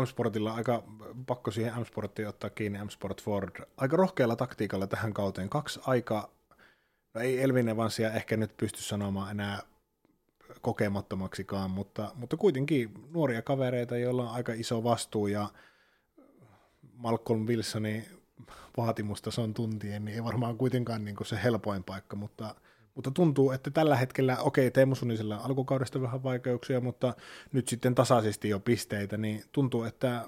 M-Sportilla 0.00 0.54
aika 0.54 0.82
pakko 1.26 1.50
siihen 1.50 1.80
M-Sporttiin 1.80 2.28
ottaa 2.28 2.50
kiinni, 2.50 2.84
M-Sport 2.84 3.22
Ford, 3.22 3.50
aika 3.76 3.96
rohkealla 3.96 4.36
taktiikalla 4.36 4.86
tähän 4.86 5.14
kauteen. 5.14 5.48
Kaksi 5.48 5.80
aika, 5.86 6.30
no 7.14 7.20
ei 7.20 7.42
Elvin 7.42 7.68
Evansia 7.68 8.12
ehkä 8.12 8.36
nyt 8.36 8.56
pysty 8.56 8.82
sanomaan 8.82 9.30
enää 9.30 9.62
kokemattomaksikaan, 10.60 11.70
mutta, 11.70 12.12
mutta 12.14 12.36
kuitenkin 12.36 12.90
nuoria 13.10 13.42
kavereita, 13.42 13.96
joilla 13.96 14.22
on 14.22 14.34
aika 14.34 14.52
iso 14.52 14.84
vastuu 14.84 15.26
ja 15.26 15.48
Malcolm 16.92 17.46
Wilsonin 18.40 18.70
vaatimustason 18.76 19.54
tuntien, 19.54 20.04
niin 20.04 20.14
ei 20.14 20.24
varmaan 20.24 20.56
kuitenkaan 20.56 21.04
niin 21.04 21.16
se 21.24 21.40
helpoin 21.42 21.84
paikka, 21.84 22.16
mutta, 22.16 22.54
mutta 22.94 23.10
tuntuu, 23.10 23.50
että 23.50 23.70
tällä 23.70 23.96
hetkellä, 23.96 24.36
okei, 24.38 24.70
Teemu 24.70 24.94
Sunisella 24.94 25.38
on 25.38 25.44
alkukaudesta 25.44 26.02
vähän 26.02 26.22
vaikeuksia, 26.22 26.80
mutta 26.80 27.14
nyt 27.52 27.68
sitten 27.68 27.94
tasaisesti 27.94 28.48
jo 28.48 28.60
pisteitä, 28.60 29.16
niin 29.16 29.44
tuntuu, 29.52 29.84
että 29.84 30.26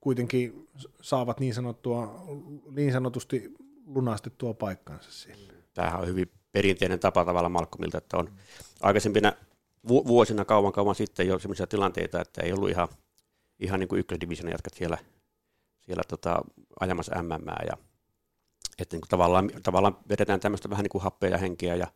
kuitenkin 0.00 0.68
saavat 1.00 1.40
niin, 1.40 1.54
sanottua, 1.54 2.24
niin 2.70 2.92
sanotusti 2.92 3.54
lunastettua 3.86 4.54
paikkansa 4.54 5.12
sille. 5.12 5.52
Tämähän 5.74 6.00
on 6.00 6.06
hyvin 6.06 6.30
perinteinen 6.52 7.00
tapa 7.00 7.24
tavalla 7.24 7.48
Malcolmilta, 7.48 7.98
että 7.98 8.16
on 8.16 8.32
aikaisempina 8.82 9.32
vuosina 9.88 10.44
kauan 10.44 10.72
kauan 10.72 10.94
sitten 10.94 11.26
jo 11.26 11.38
sellaisia 11.38 11.66
tilanteita, 11.66 12.20
että 12.20 12.42
ei 12.42 12.52
ollut 12.52 12.70
ihan, 12.70 12.88
ihan 13.60 13.80
niin 13.80 13.88
kuin 13.88 13.98
ykkösdivisionen 13.98 14.52
jatkat 14.52 14.74
siellä, 14.74 14.98
siellä 15.86 16.02
tota, 16.08 16.42
ajamassa 16.80 17.22
MM 17.22 17.46
ja 17.66 17.76
että 18.78 18.94
niin 18.94 19.00
kuin 19.00 19.08
tavallaan, 19.08 19.50
tavallaan 19.62 19.98
vedetään 20.08 20.40
tämmöistä 20.40 20.70
vähän 20.70 20.82
niin 20.82 20.90
kuin 20.90 21.02
happea 21.02 21.30
ja 21.30 21.38
henkeä 21.38 21.74
ja, 21.74 21.86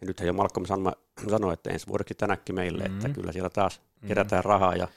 ja 0.00 0.06
nythän 0.06 0.26
jo 0.26 0.32
Malcolm 0.32 0.66
sanoi, 1.30 1.52
että 1.52 1.70
ensi 1.70 1.86
vuodeksi 1.86 2.14
tänäkin 2.14 2.54
meille, 2.54 2.82
mm-hmm. 2.82 2.96
että 2.96 3.08
kyllä 3.08 3.32
siellä 3.32 3.50
taas 3.50 3.78
mm-hmm. 3.80 4.08
kerätään 4.08 4.44
rahaa 4.44 4.76
ja, 4.76 4.88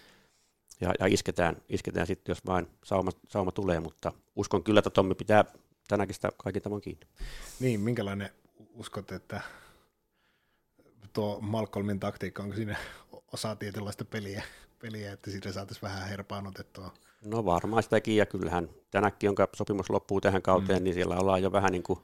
ja, 0.82 0.94
ja 1.00 1.08
isketään, 1.08 1.56
isketään 1.70 2.08
sitten, 2.08 2.32
jos 2.32 2.46
vain 2.46 2.68
sauma, 2.84 3.12
sauma 3.27 3.51
tulee, 3.51 3.79
mutta 3.79 4.12
uskon 4.36 4.63
kyllä, 4.63 4.79
että 4.79 4.89
Tommi 4.89 5.15
pitää 5.15 5.46
tänäkin 5.88 6.15
sitä 6.15 6.29
kaikin 6.38 6.62
tavoin 6.62 6.82
kiinni. 6.82 7.08
Niin, 7.60 7.79
minkälainen 7.79 8.29
uskot, 8.74 9.12
että 9.12 9.41
tuo 11.13 11.39
Malcolmin 11.41 12.00
taktiikka, 12.00 12.44
onko 12.44 12.56
siinä 12.56 12.77
osa 13.34 13.56
tietynlaista 13.56 14.06
peliä, 14.06 14.44
peliä 14.79 15.13
että 15.13 15.32
siitä 15.32 15.51
saataisiin 15.51 15.82
vähän 15.82 16.10
herpaanotettua? 16.10 16.94
No 17.26 17.46
varmaan 17.46 17.84
sitäkin, 17.84 18.16
ja 18.16 18.26
kyllähän 18.26 18.70
tänäkin, 18.92 19.28
jonka 19.28 19.48
sopimus 19.56 19.90
loppuu 19.90 20.22
tähän 20.22 20.42
kauteen, 20.42 20.80
mm. 20.80 20.84
niin 20.84 20.94
siellä 20.94 21.16
ollaan 21.16 21.44
jo 21.44 21.52
vähän 21.52 21.72
niin 21.72 21.84
kuin 21.84 22.00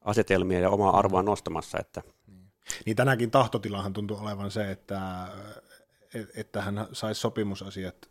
asetelmia 0.00 0.60
ja 0.60 0.70
omaa 0.70 0.98
arvoa 0.98 1.22
nostamassa. 1.22 1.78
Että. 1.80 2.02
Niin. 2.26 2.52
niin 2.86 2.96
tänäkin 2.96 3.30
tahtotilahan 3.30 3.92
tuntuu 3.92 4.16
olevan 4.16 4.50
se, 4.50 4.70
että, 4.70 5.28
että 6.34 6.62
hän 6.62 6.86
saisi 6.92 7.20
sopimusasiat 7.20 8.10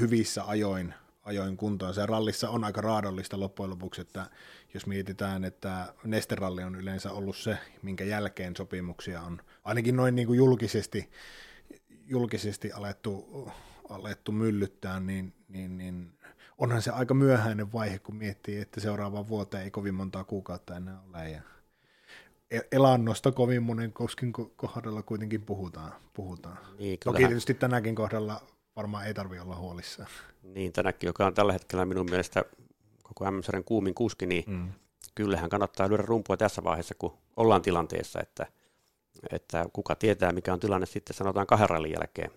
hyvissä 0.00 0.44
ajoin, 0.44 0.94
ajoin 1.22 1.56
kuntoon. 1.56 1.94
Se 1.94 2.06
rallissa 2.06 2.50
on 2.50 2.64
aika 2.64 2.80
raadollista 2.80 3.40
loppujen 3.40 3.70
lopuksi, 3.70 4.00
että 4.00 4.30
jos 4.74 4.86
mietitään, 4.86 5.44
että 5.44 5.94
nesteralli 6.04 6.62
on 6.62 6.74
yleensä 6.74 7.12
ollut 7.12 7.36
se, 7.36 7.58
minkä 7.82 8.04
jälkeen 8.04 8.56
sopimuksia 8.56 9.22
on 9.22 9.42
ainakin 9.64 9.96
noin 9.96 10.14
niin 10.14 10.26
kuin 10.26 10.36
julkisesti, 10.36 11.10
julkisesti 12.06 12.72
alettu, 12.72 13.48
alettu 13.88 14.32
myllyttää, 14.32 15.00
niin, 15.00 15.34
niin, 15.52 15.76
niin 15.78 16.12
onhan 16.58 16.82
se 16.82 16.90
aika 16.90 17.14
myöhäinen 17.14 17.72
vaihe, 17.72 17.98
kun 17.98 18.16
miettii, 18.16 18.60
että 18.60 18.80
seuraavaan 18.80 19.28
vuoteen 19.28 19.64
ei 19.64 19.70
kovin 19.70 19.94
montaa 19.94 20.24
kuukautta 20.24 20.76
enää 20.76 21.00
ole. 21.08 21.30
Ja 21.30 21.40
e- 22.50 22.68
elannosta 22.72 23.32
kovin 23.32 23.62
monen 23.62 23.92
koskin 23.92 24.32
kohdalla 24.56 25.02
kuitenkin 25.02 25.42
puhutaan. 25.42 25.92
puhutaan. 26.14 26.58
Niin, 26.78 26.98
Toki 27.04 27.18
tietysti 27.18 27.54
tänäkin 27.54 27.94
kohdalla 27.94 28.40
varmaan 28.76 29.06
ei 29.06 29.14
tarvitse 29.14 29.42
olla 29.42 29.56
huolissaan. 29.56 30.08
Niin, 30.42 30.72
tänäkin, 30.72 31.06
joka 31.06 31.26
on 31.26 31.34
tällä 31.34 31.52
hetkellä 31.52 31.84
minun 31.84 32.10
mielestä 32.10 32.44
koko 33.02 33.30
MSRn 33.30 33.64
kuumin 33.64 33.94
kuski, 33.94 34.26
niin 34.26 34.44
mm. 34.46 34.72
kyllähän 35.14 35.50
kannattaa 35.50 35.88
lyödä 35.88 36.02
rumpua 36.02 36.36
tässä 36.36 36.64
vaiheessa, 36.64 36.94
kun 36.98 37.18
ollaan 37.36 37.62
tilanteessa, 37.62 38.20
että, 38.20 38.46
että 39.30 39.66
kuka 39.72 39.94
tietää, 39.94 40.32
mikä 40.32 40.52
on 40.52 40.60
tilanne 40.60 40.86
sitten 40.86 41.16
sanotaan 41.16 41.46
kahden 41.46 41.70
rallin 41.70 41.92
jälkeen. 41.92 42.30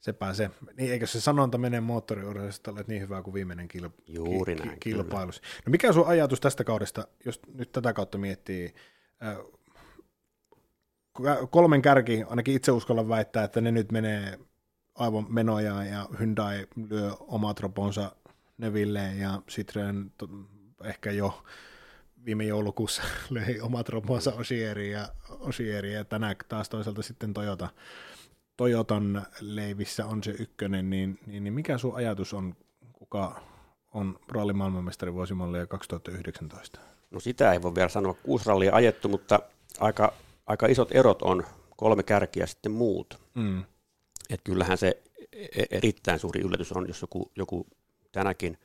Sepä 0.00 0.34
se. 0.34 0.50
Niin, 0.76 0.92
eikö 0.92 1.06
se 1.06 1.20
sanonta 1.20 1.58
mene 1.58 1.80
moottoriurheilusta 1.80 2.70
olet 2.70 2.88
niin 2.88 3.02
hyvä 3.02 3.22
kuin 3.22 3.34
viimeinen 3.34 3.68
kilp- 3.76 4.02
Juuri 4.06 4.54
näin, 4.54 4.70
ki- 4.70 4.76
kilpailus. 4.80 5.40
Kyllä. 5.40 5.62
No 5.66 5.70
mikä 5.70 5.88
on 5.88 5.94
sun 5.94 6.06
ajatus 6.06 6.40
tästä 6.40 6.64
kaudesta, 6.64 7.08
jos 7.24 7.40
nyt 7.54 7.72
tätä 7.72 7.92
kautta 7.92 8.18
miettii? 8.18 8.74
kolmen 11.50 11.82
kärki, 11.82 12.24
ainakin 12.28 12.54
itse 12.54 12.72
uskallan 12.72 13.08
väittää, 13.08 13.44
että 13.44 13.60
ne 13.60 13.70
nyt 13.70 13.92
menee 13.92 14.38
aivan 14.94 15.26
menojaan 15.28 15.86
ja 15.86 16.08
Hyundai 16.18 16.66
lyö 16.90 17.12
omat 17.20 17.60
roponsa 17.60 18.12
Neville 18.58 19.14
ja 19.14 19.42
Citroen 19.48 20.12
ehkä 20.84 21.10
jo 21.10 21.42
viime 22.24 22.44
joulukuussa 22.44 23.02
löi 23.30 23.60
omat 23.60 23.88
roponsa 23.88 24.32
Osieriin 24.32 24.92
ja, 24.92 25.08
Osieriin 25.28 25.94
ja 25.94 26.04
tänään 26.04 26.36
taas 26.48 26.68
toisaalta 26.68 27.02
sitten 27.02 27.34
Toyota 27.34 27.68
Toyotan 28.58 29.26
leivissä 29.40 30.06
on 30.06 30.22
se 30.22 30.30
ykkönen, 30.30 30.90
niin, 30.90 31.18
niin, 31.26 31.44
niin 31.44 31.54
mikä 31.54 31.78
sun 31.78 31.94
ajatus 31.94 32.34
on, 32.34 32.56
kuka 32.92 33.40
on 33.94 34.18
ralli 34.28 34.52
maailmanmestari 34.52 35.14
vuosimallia 35.14 35.66
2019? 35.66 36.80
No 37.10 37.20
sitä 37.20 37.52
ei 37.52 37.62
voi 37.62 37.74
vielä 37.74 37.88
sanoa. 37.88 38.14
Kuusi 38.14 38.48
rallia 38.48 38.74
ajettu, 38.74 39.08
mutta 39.08 39.40
aika, 39.80 40.12
aika 40.46 40.66
isot 40.66 40.88
erot 40.92 41.22
on 41.22 41.44
kolme 41.76 42.02
kärkiä 42.02 42.46
sitten 42.46 42.72
muut. 42.72 43.18
Mm. 43.34 43.64
Et 44.30 44.40
kyllähän 44.44 44.78
se 44.78 45.02
e-, 45.32 45.64
erittäin 45.70 46.18
suuri 46.18 46.40
yllätys 46.40 46.72
on, 46.72 46.88
jos 46.88 47.00
joku, 47.00 47.32
joku 47.36 47.66
tänäkin 48.12 48.58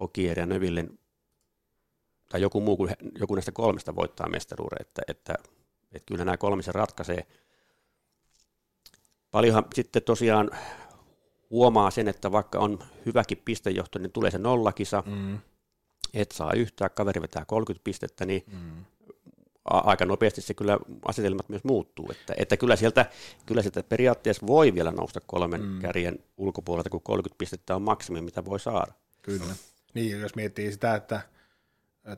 Okier 0.00 0.38
ja 0.38 0.46
Növillen 0.46 0.98
tai 2.28 2.40
joku 2.40 2.60
muu 2.60 2.76
kuin 2.76 2.90
joku 3.20 3.34
näistä 3.34 3.52
kolmesta 3.52 3.94
voittaa 3.94 4.28
mestaruuden, 4.28 4.78
että, 4.80 5.02
että, 5.08 5.34
että 5.92 6.06
kyllä 6.06 6.24
nämä 6.24 6.36
kolmisen 6.36 6.74
ratkaisee– 6.74 7.26
paljonhan 9.36 9.64
sitten 9.74 10.02
tosiaan 10.02 10.50
huomaa 11.50 11.90
sen, 11.90 12.08
että 12.08 12.32
vaikka 12.32 12.58
on 12.58 12.78
hyväkin 13.06 13.42
pistejohto, 13.44 13.98
niin 13.98 14.12
tulee 14.12 14.30
se 14.30 14.38
nollakisa, 14.38 15.02
mm. 15.06 15.38
et 16.14 16.32
saa 16.32 16.52
yhtään, 16.52 16.90
kaveri 16.94 17.22
vetää 17.22 17.44
30 17.44 17.84
pistettä, 17.84 18.26
niin 18.26 18.44
mm. 18.46 18.84
a- 19.70 19.78
aika 19.78 20.04
nopeasti 20.04 20.40
se 20.40 20.54
kyllä 20.54 20.78
asetelmat 21.04 21.48
myös 21.48 21.64
muuttuu. 21.64 22.08
Että, 22.10 22.34
että 22.36 22.56
kyllä, 22.56 22.76
sieltä, 22.76 23.06
kyllä 23.46 23.62
sieltä 23.62 23.82
periaatteessa 23.82 24.46
voi 24.46 24.74
vielä 24.74 24.90
nousta 24.90 25.20
kolmen 25.26 25.62
mm. 25.62 25.78
kärjen 25.78 26.18
ulkopuolelta, 26.36 26.90
kun 26.90 27.02
30 27.02 27.38
pistettä 27.38 27.76
on 27.76 27.82
maksimi, 27.82 28.20
mitä 28.20 28.44
voi 28.44 28.60
saada. 28.60 28.92
Kyllä. 29.22 29.54
Niin, 29.94 30.20
jos 30.20 30.34
miettii 30.34 30.72
sitä, 30.72 30.94
että 30.94 31.20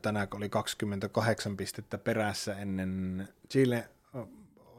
tänään 0.01 0.27
oli 0.31 0.49
28 0.49 1.57
pistettä 1.57 1.97
perässä 1.97 2.55
ennen 2.55 3.27
Chile 3.49 3.89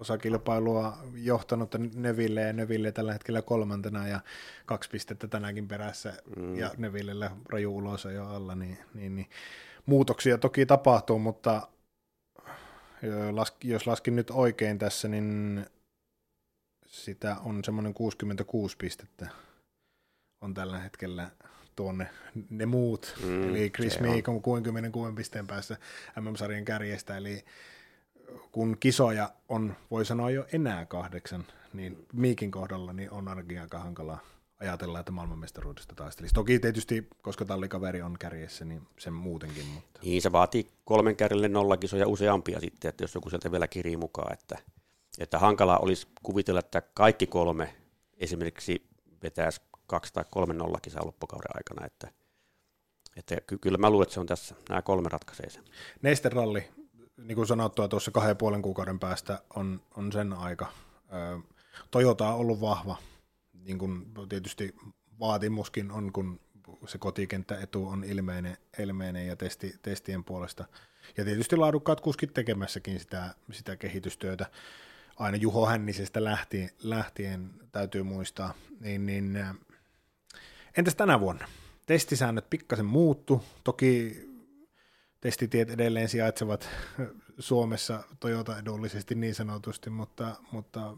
osakilpailua 0.00 0.98
johtanut 1.14 1.74
Neville 1.94 2.40
ja 2.40 2.52
Neville 2.52 2.92
tällä 2.92 3.12
hetkellä 3.12 3.42
kolmantena 3.42 4.08
ja 4.08 4.20
kaksi 4.66 4.90
pistettä 4.90 5.28
tänäkin 5.28 5.68
perässä 5.68 6.12
mm. 6.36 6.56
ja 6.56 6.70
Nevillellä 6.76 7.30
raju 7.48 7.76
ulos 7.76 8.04
jo 8.04 8.26
alla, 8.26 8.54
niin, 8.54 8.78
niin, 8.94 9.16
niin, 9.16 9.30
muutoksia 9.86 10.38
toki 10.38 10.66
tapahtuu, 10.66 11.18
mutta 11.18 11.68
jos 13.64 13.86
laskin 13.86 14.16
nyt 14.16 14.30
oikein 14.30 14.78
tässä, 14.78 15.08
niin 15.08 15.66
sitä 16.86 17.36
on 17.44 17.64
semmoinen 17.64 17.94
66 17.94 18.76
pistettä 18.76 19.28
on 20.40 20.54
tällä 20.54 20.78
hetkellä 20.78 21.30
tuonne 21.76 22.10
ne 22.50 22.66
muut, 22.66 23.14
mm, 23.24 23.48
eli 23.48 23.70
Chris 23.70 24.00
Meek 24.00 24.28
on 24.28 24.42
66 24.42 25.14
pisteen 25.14 25.46
päässä 25.46 25.76
MM-sarjan 26.20 26.64
kärjestä, 26.64 27.16
eli 27.16 27.44
kun 28.52 28.76
kisoja 28.80 29.30
on, 29.48 29.76
voi 29.90 30.04
sanoa 30.04 30.30
jo 30.30 30.46
enää 30.52 30.86
kahdeksan, 30.86 31.44
niin 31.72 32.06
Miikin 32.12 32.50
kohdalla 32.50 32.92
niin 32.92 33.10
on 33.10 33.28
ainakin 33.28 33.60
aika 33.60 33.78
hankalaa 33.78 34.20
ajatella, 34.60 35.00
että 35.00 35.12
maailmanmestaruudesta 35.12 35.94
taistelisi. 35.94 36.34
Toki 36.34 36.58
tietysti, 36.58 37.08
koska 37.22 37.44
tallikaveri 37.44 38.02
on 38.02 38.16
kärjessä, 38.18 38.64
niin 38.64 38.82
sen 38.98 39.12
muutenkin. 39.12 39.66
Mutta. 39.66 40.00
Niin, 40.02 40.22
se 40.22 40.32
vaatii 40.32 40.66
kolmen 40.84 41.16
kärjelle 41.16 41.48
nollakisoja 41.48 42.08
useampia 42.08 42.60
sitten, 42.60 42.88
että 42.88 43.04
jos 43.04 43.14
joku 43.14 43.30
sieltä 43.30 43.52
vielä 43.52 43.68
kirii 43.68 43.96
mukaan, 43.96 44.32
että, 44.32 44.58
että 45.18 45.38
hankalaa 45.38 45.78
olisi 45.78 46.06
kuvitella, 46.22 46.60
että 46.60 46.82
kaikki 46.94 47.26
kolme 47.26 47.74
esimerkiksi 48.18 48.86
vetäisi 49.22 49.60
kaksi 49.86 50.12
tai 50.12 50.24
kolme 50.30 50.54
nollakisaa 50.54 51.06
loppukauden 51.06 51.56
aikana, 51.56 51.86
että, 51.86 52.08
että 53.16 53.36
kyllä 53.60 53.78
mä 53.78 53.90
luulen, 53.90 54.02
että 54.02 54.14
se 54.14 54.20
on 54.20 54.26
tässä, 54.26 54.54
nämä 54.68 54.82
kolme 54.82 55.08
ratkaisee 55.08 55.50
sen. 55.50 55.64
Nesteralli, 56.02 56.68
niin 57.24 57.36
kuin 57.36 57.46
sanottua, 57.46 57.88
tuossa 57.88 58.10
kahden 58.10 58.36
puolen 58.36 58.62
kuukauden 58.62 58.98
päästä 58.98 59.42
on, 59.56 59.82
on 59.96 60.12
sen 60.12 60.32
aika. 60.32 60.72
Toyota 61.90 62.28
on 62.28 62.34
ollut 62.34 62.60
vahva, 62.60 62.96
niin 63.64 63.78
kuin 63.78 64.06
tietysti 64.28 64.74
vaatimuskin 65.20 65.90
on, 65.90 66.12
kun 66.12 66.40
se 66.86 66.98
kotikenttäetu 66.98 67.88
on 67.88 68.04
ilmeinen, 68.04 68.56
ilmeinen 68.78 69.26
ja 69.26 69.36
testi, 69.36 69.74
testien 69.82 70.24
puolesta. 70.24 70.64
Ja 71.16 71.24
tietysti 71.24 71.56
laadukkaat 71.56 72.00
kuskit 72.00 72.34
tekemässäkin 72.34 73.00
sitä, 73.00 73.34
sitä 73.52 73.76
kehitystyötä. 73.76 74.46
Aina 75.16 75.36
Juho 75.36 75.66
Hännisestä 75.66 76.24
lähtien, 76.24 76.70
lähtien 76.82 77.50
täytyy 77.72 78.02
muistaa. 78.02 78.54
Niin, 78.80 79.06
niin, 79.06 79.38
entäs 80.76 80.94
tänä 80.94 81.20
vuonna? 81.20 81.48
Testisäännöt 81.86 82.50
pikkasen 82.50 82.86
muuttu. 82.86 83.44
Toki 83.64 84.20
testitiet 85.20 85.70
edelleen 85.70 86.08
sijaitsevat 86.08 86.68
Suomessa 87.38 88.04
Toyota 88.20 88.58
edullisesti 88.58 89.14
niin 89.14 89.34
sanotusti, 89.34 89.90
mutta, 89.90 90.36
mutta 90.52 90.96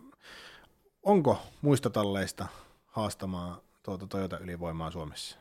onko 1.03 1.39
muista 1.63 1.91
talleista 1.91 2.47
haastamaan 2.87 3.61
tuota 3.83 4.07
Toyota 4.07 4.39
ylivoimaa 4.39 4.91
Suomessa? 4.91 5.37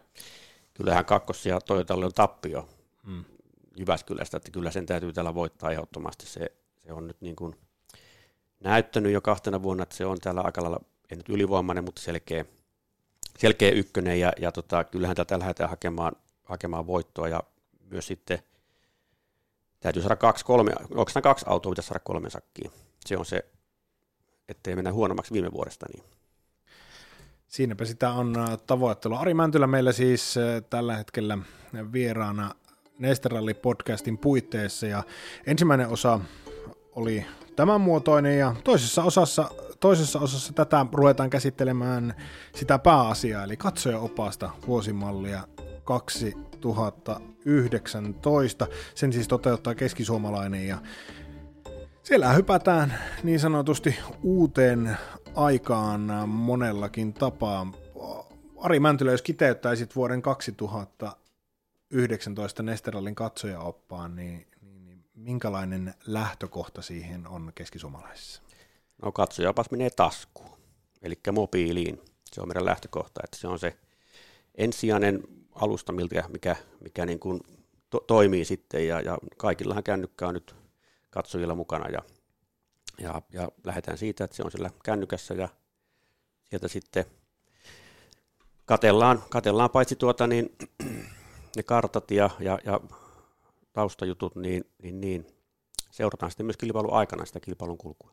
Kyllähän 0.73 1.05
kakkosia 1.05 1.61
Toyotalle 1.61 2.05
on 2.05 2.13
tappio 2.13 2.69
hmm. 3.05 3.23
Jyväskylästä, 3.77 4.38
että 4.38 4.51
kyllä 4.51 4.71
sen 4.71 4.85
täytyy 4.85 5.13
täällä 5.13 5.35
voittaa 5.35 5.71
ehdottomasti. 5.71 6.25
Se, 6.25 6.51
se 6.77 6.93
on 6.93 7.07
nyt 7.07 7.21
niin 7.21 7.35
kuin 7.35 7.55
näyttänyt 8.59 9.11
jo 9.11 9.21
kahtena 9.21 9.63
vuonna, 9.63 9.83
että 9.83 9.95
se 9.95 10.05
on 10.05 10.19
täällä 10.19 10.41
aika 10.41 10.63
lailla, 10.63 10.79
ei 11.11 11.17
nyt 11.17 11.29
ylivoimainen, 11.29 11.83
mutta 11.83 12.01
selkeä, 12.01 12.45
selkeä 13.38 13.71
ykkönen, 13.71 14.19
ja, 14.19 14.33
ja 14.39 14.51
tota, 14.51 14.83
kyllähän 14.83 15.15
tätä 15.15 15.39
lähdetään 15.39 15.69
hakemaan, 15.69 16.15
hakemaan 16.43 16.88
voittoa, 16.88 17.27
ja 17.27 17.43
myös 17.89 18.07
sitten 18.07 18.39
täytyy 19.81 20.01
saada 20.01 20.15
kaksi, 20.15 20.45
kolme, 20.45 20.71
onko 20.89 21.11
kaksi 21.23 21.45
autoa, 21.50 21.69
pitäisi 21.69 21.88
saada 21.88 22.00
kolme 22.03 22.29
sakkiin. 22.29 22.71
Se 23.05 23.17
on 23.17 23.25
se 23.25 23.45
ettei 24.51 24.75
mennä 24.75 24.93
huonommaksi 24.93 25.33
viime 25.33 25.51
vuodesta. 25.51 25.85
Niin. 25.93 26.03
Siinäpä 27.47 27.85
sitä 27.85 28.11
on 28.11 28.39
äh, 28.39 28.57
tavoittelu. 28.67 29.15
Ari 29.15 29.33
Mäntylä 29.33 29.67
meillä 29.67 29.91
siis 29.91 30.38
äh, 30.38 30.63
tällä 30.69 30.95
hetkellä 30.95 31.38
vieraana 31.93 32.55
Nesteralli 33.00 33.53
podcastin 33.53 34.17
puitteissa 34.17 34.88
ja 34.88 35.03
ensimmäinen 35.45 35.88
osa 35.88 36.19
oli 36.91 37.25
tämän 37.55 37.81
muotoinen 37.81 38.39
ja 38.39 38.55
toisessa 38.63 39.03
osassa, 39.03 39.51
toisessa 39.79 40.19
osassa 40.19 40.53
tätä 40.53 40.85
ruvetaan 40.93 41.29
käsittelemään 41.29 42.15
sitä 42.55 42.79
pääasiaa 42.79 43.44
eli 43.44 43.57
katsojaopasta 43.57 44.50
vuosimallia 44.67 45.48
2019. 46.61 48.67
Sen 48.95 49.13
siis 49.13 49.27
toteuttaa 49.27 49.75
keskisuomalainen 49.75 50.67
ja 50.67 50.77
siellä 52.03 52.33
hypätään 52.33 52.93
niin 53.24 53.39
sanotusti 53.39 53.95
uuteen 54.24 54.97
aikaan 55.35 56.29
monellakin 56.29 57.13
tapaa. 57.13 57.71
Ari 58.57 58.79
Mäntylä, 58.79 59.11
jos 59.11 59.21
kiteyttäisit 59.21 59.95
vuoden 59.95 60.21
2019 60.21 62.63
Nesterallin 62.63 63.15
katsojaoppaan, 63.15 64.15
niin, 64.15 64.47
niin, 64.61 64.85
niin 64.85 65.05
minkälainen 65.15 65.93
lähtökohta 66.07 66.81
siihen 66.81 67.27
on 67.27 67.51
keskisuomalaisessa? 67.55 68.41
No 69.01 69.11
katsojaopas 69.11 69.71
menee 69.71 69.89
taskuun, 69.89 70.57
eli 71.01 71.19
mobiiliin. 71.31 72.01
Se 72.31 72.41
on 72.41 72.47
meidän 72.47 72.65
lähtökohta, 72.65 73.21
että 73.24 73.37
se 73.37 73.47
on 73.47 73.59
se 73.59 73.77
ensisijainen 74.55 75.24
alusta, 75.61 75.91
mikä, 75.91 76.24
mikä, 76.29 76.55
mikä 76.83 77.05
niin 77.05 77.19
kuin 77.19 77.39
to, 77.89 78.00
toimii 78.07 78.45
sitten, 78.45 78.87
ja, 78.87 79.01
ja 79.01 79.17
kaikillahan 79.37 79.83
kännykkä 79.83 80.27
on 80.27 80.33
nyt 80.33 80.55
katsojilla 81.09 81.55
mukana 81.55 81.89
ja, 81.89 82.01
ja, 83.00 83.21
ja 83.33 83.50
lähdetään 83.63 83.97
siitä, 83.97 84.24
että 84.24 84.35
se 84.35 84.43
on 84.43 84.51
siellä 84.51 84.69
kännykässä 84.83 85.33
ja 85.33 85.50
sieltä 86.43 86.67
sitten 86.67 87.05
katellaan, 88.65 89.24
katellaan 89.29 89.69
paitsi 89.69 89.95
tuota 89.95 90.27
niin, 90.27 90.55
ne 91.55 91.63
kartat 91.65 92.11
ja, 92.11 92.29
ja, 92.39 92.59
ja 92.65 92.79
taustajutut, 93.74 94.35
niin, 94.35 94.63
niin, 94.81 95.01
niin 95.01 95.27
seurataan 95.91 96.31
sitten 96.31 96.45
myös 96.45 96.57
kilpailun 96.57 96.93
aikana 96.93 97.25
sitä 97.25 97.39
kilpailun 97.39 97.77
kulkua. 97.77 98.11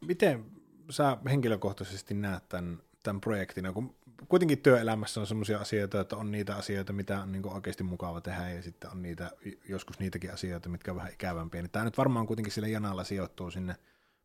Miten 0.00 0.44
sä 0.90 1.16
henkilökohtaisesti 1.30 2.14
näet 2.14 2.48
tämän, 2.48 2.82
tämän 3.02 3.20
projektin, 3.20 3.74
kun 3.74 3.94
kuitenkin 4.28 4.58
työelämässä 4.58 5.20
on 5.20 5.26
sellaisia 5.26 5.58
asioita, 5.58 6.00
että 6.00 6.16
on 6.16 6.30
niitä 6.30 6.56
asioita, 6.56 6.92
mitä 6.92 7.22
on 7.22 7.32
niin 7.32 7.48
oikeasti 7.48 7.84
mukava 7.84 8.20
tehdä, 8.20 8.50
ja 8.50 8.62
sitten 8.62 8.90
on 8.90 9.02
niitä, 9.02 9.30
joskus 9.68 9.98
niitäkin 9.98 10.32
asioita, 10.32 10.68
mitkä 10.68 10.90
on 10.90 10.96
vähän 10.96 11.12
ikävämpiä. 11.12 11.62
Niin 11.62 11.70
tämä 11.70 11.84
nyt 11.84 11.98
varmaan 11.98 12.26
kuitenkin 12.26 12.52
sillä 12.52 12.68
janalla 12.68 13.04
sijoittuu 13.04 13.50
sinne 13.50 13.76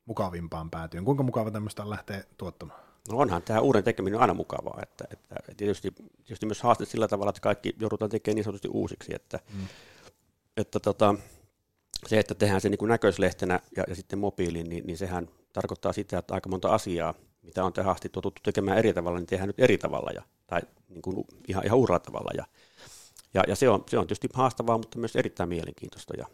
mukavimpaan 0.05 0.69
päätyyn. 0.69 1.05
Kuinka 1.05 1.23
mukava 1.23 1.51
tämmöistä 1.51 1.83
on 1.83 1.89
lähteä 1.89 2.23
tuottamaan? 2.37 2.79
No 3.09 3.17
onhan 3.17 3.41
tämä 3.41 3.59
uuden 3.59 3.83
tekeminen 3.83 4.19
aina 4.19 4.33
mukavaa, 4.33 4.79
että, 4.83 5.05
että 5.11 5.35
tietysti, 5.57 5.91
tietysti 6.23 6.45
myös 6.45 6.61
haaste 6.61 6.85
sillä 6.85 7.07
tavalla, 7.07 7.29
että 7.29 7.41
kaikki 7.41 7.75
joudutaan 7.79 8.11
tekemään 8.11 8.35
niin 8.35 8.43
sanotusti 8.43 8.67
uusiksi, 8.67 9.15
että, 9.15 9.39
mm. 9.53 9.67
että 10.57 10.79
tota, 10.79 11.15
se, 12.07 12.19
että 12.19 12.35
tehdään 12.35 12.61
se 12.61 12.69
niin 12.69 12.77
kuin 12.77 12.89
näköislehtenä 12.89 13.59
ja, 13.75 13.83
ja 13.87 13.95
sitten 13.95 14.19
mobiiliin, 14.19 14.69
niin, 14.69 14.87
niin 14.87 14.97
sehän 14.97 15.29
tarkoittaa 15.53 15.93
sitä, 15.93 16.17
että 16.17 16.33
aika 16.33 16.49
monta 16.49 16.73
asiaa 16.73 17.13
mitä 17.47 17.63
on 17.63 17.73
tähän 17.73 17.91
asti 17.91 18.09
totuttu 18.09 18.41
tekemään 18.43 18.77
eri 18.77 18.93
tavalla, 18.93 19.19
niin 19.19 19.27
tehdään 19.27 19.47
nyt 19.47 19.59
eri 19.59 19.77
tavalla 19.77 20.11
ja, 20.11 20.23
tai 20.47 20.61
niin 20.89 21.01
kuin 21.01 21.25
ihan, 21.47 21.65
ihan 21.65 21.77
uudella 21.77 21.99
tavalla. 21.99 22.31
Ja, 22.37 22.45
ja, 23.33 23.43
ja 23.47 23.55
se, 23.55 23.69
on, 23.69 23.83
se 23.89 23.97
on 23.97 24.07
tietysti 24.07 24.29
haastavaa, 24.33 24.77
mutta 24.77 24.99
myös 24.99 25.15
erittäin 25.15 25.49
mielenkiintoista 25.49 26.13
ja, 26.17 26.25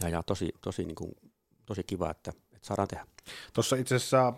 ja, 0.00 0.08
ja 0.08 0.22
tosi, 0.22 0.48
tosi, 0.60 0.84
niin 0.84 0.94
kuin, 0.94 1.12
tosi 1.66 1.82
kiva, 1.84 2.10
että, 2.10 2.32
että 2.52 2.66
saadaan 2.66 2.88
tehdä. 2.88 3.06
Tuossa 3.52 3.76
itse 3.76 3.94
asiassa 3.94 4.32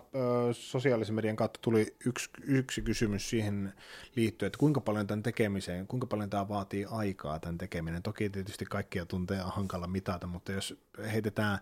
sosiaalisen 0.51 1.15
median 1.15 1.35
kautta 1.35 1.59
tuli 1.61 1.95
yksi, 2.05 2.29
yksi 2.43 2.81
kysymys 2.81 3.29
siihen 3.29 3.73
liittyen, 4.15 4.47
että 4.47 4.59
kuinka 4.59 4.81
paljon 4.81 5.07
tämän 5.07 5.23
tekemiseen, 5.23 5.87
kuinka 5.87 6.07
paljon 6.07 6.29
tämä 6.29 6.49
vaatii 6.49 6.85
aikaa 6.91 7.39
tämän 7.39 7.57
tekeminen. 7.57 8.03
Toki 8.03 8.29
tietysti 8.29 8.65
kaikkia 8.65 9.05
tunteja 9.05 9.45
on 9.45 9.51
hankala 9.51 9.87
mitata, 9.87 10.27
mutta 10.27 10.51
jos 10.51 10.81
heitetään 11.11 11.59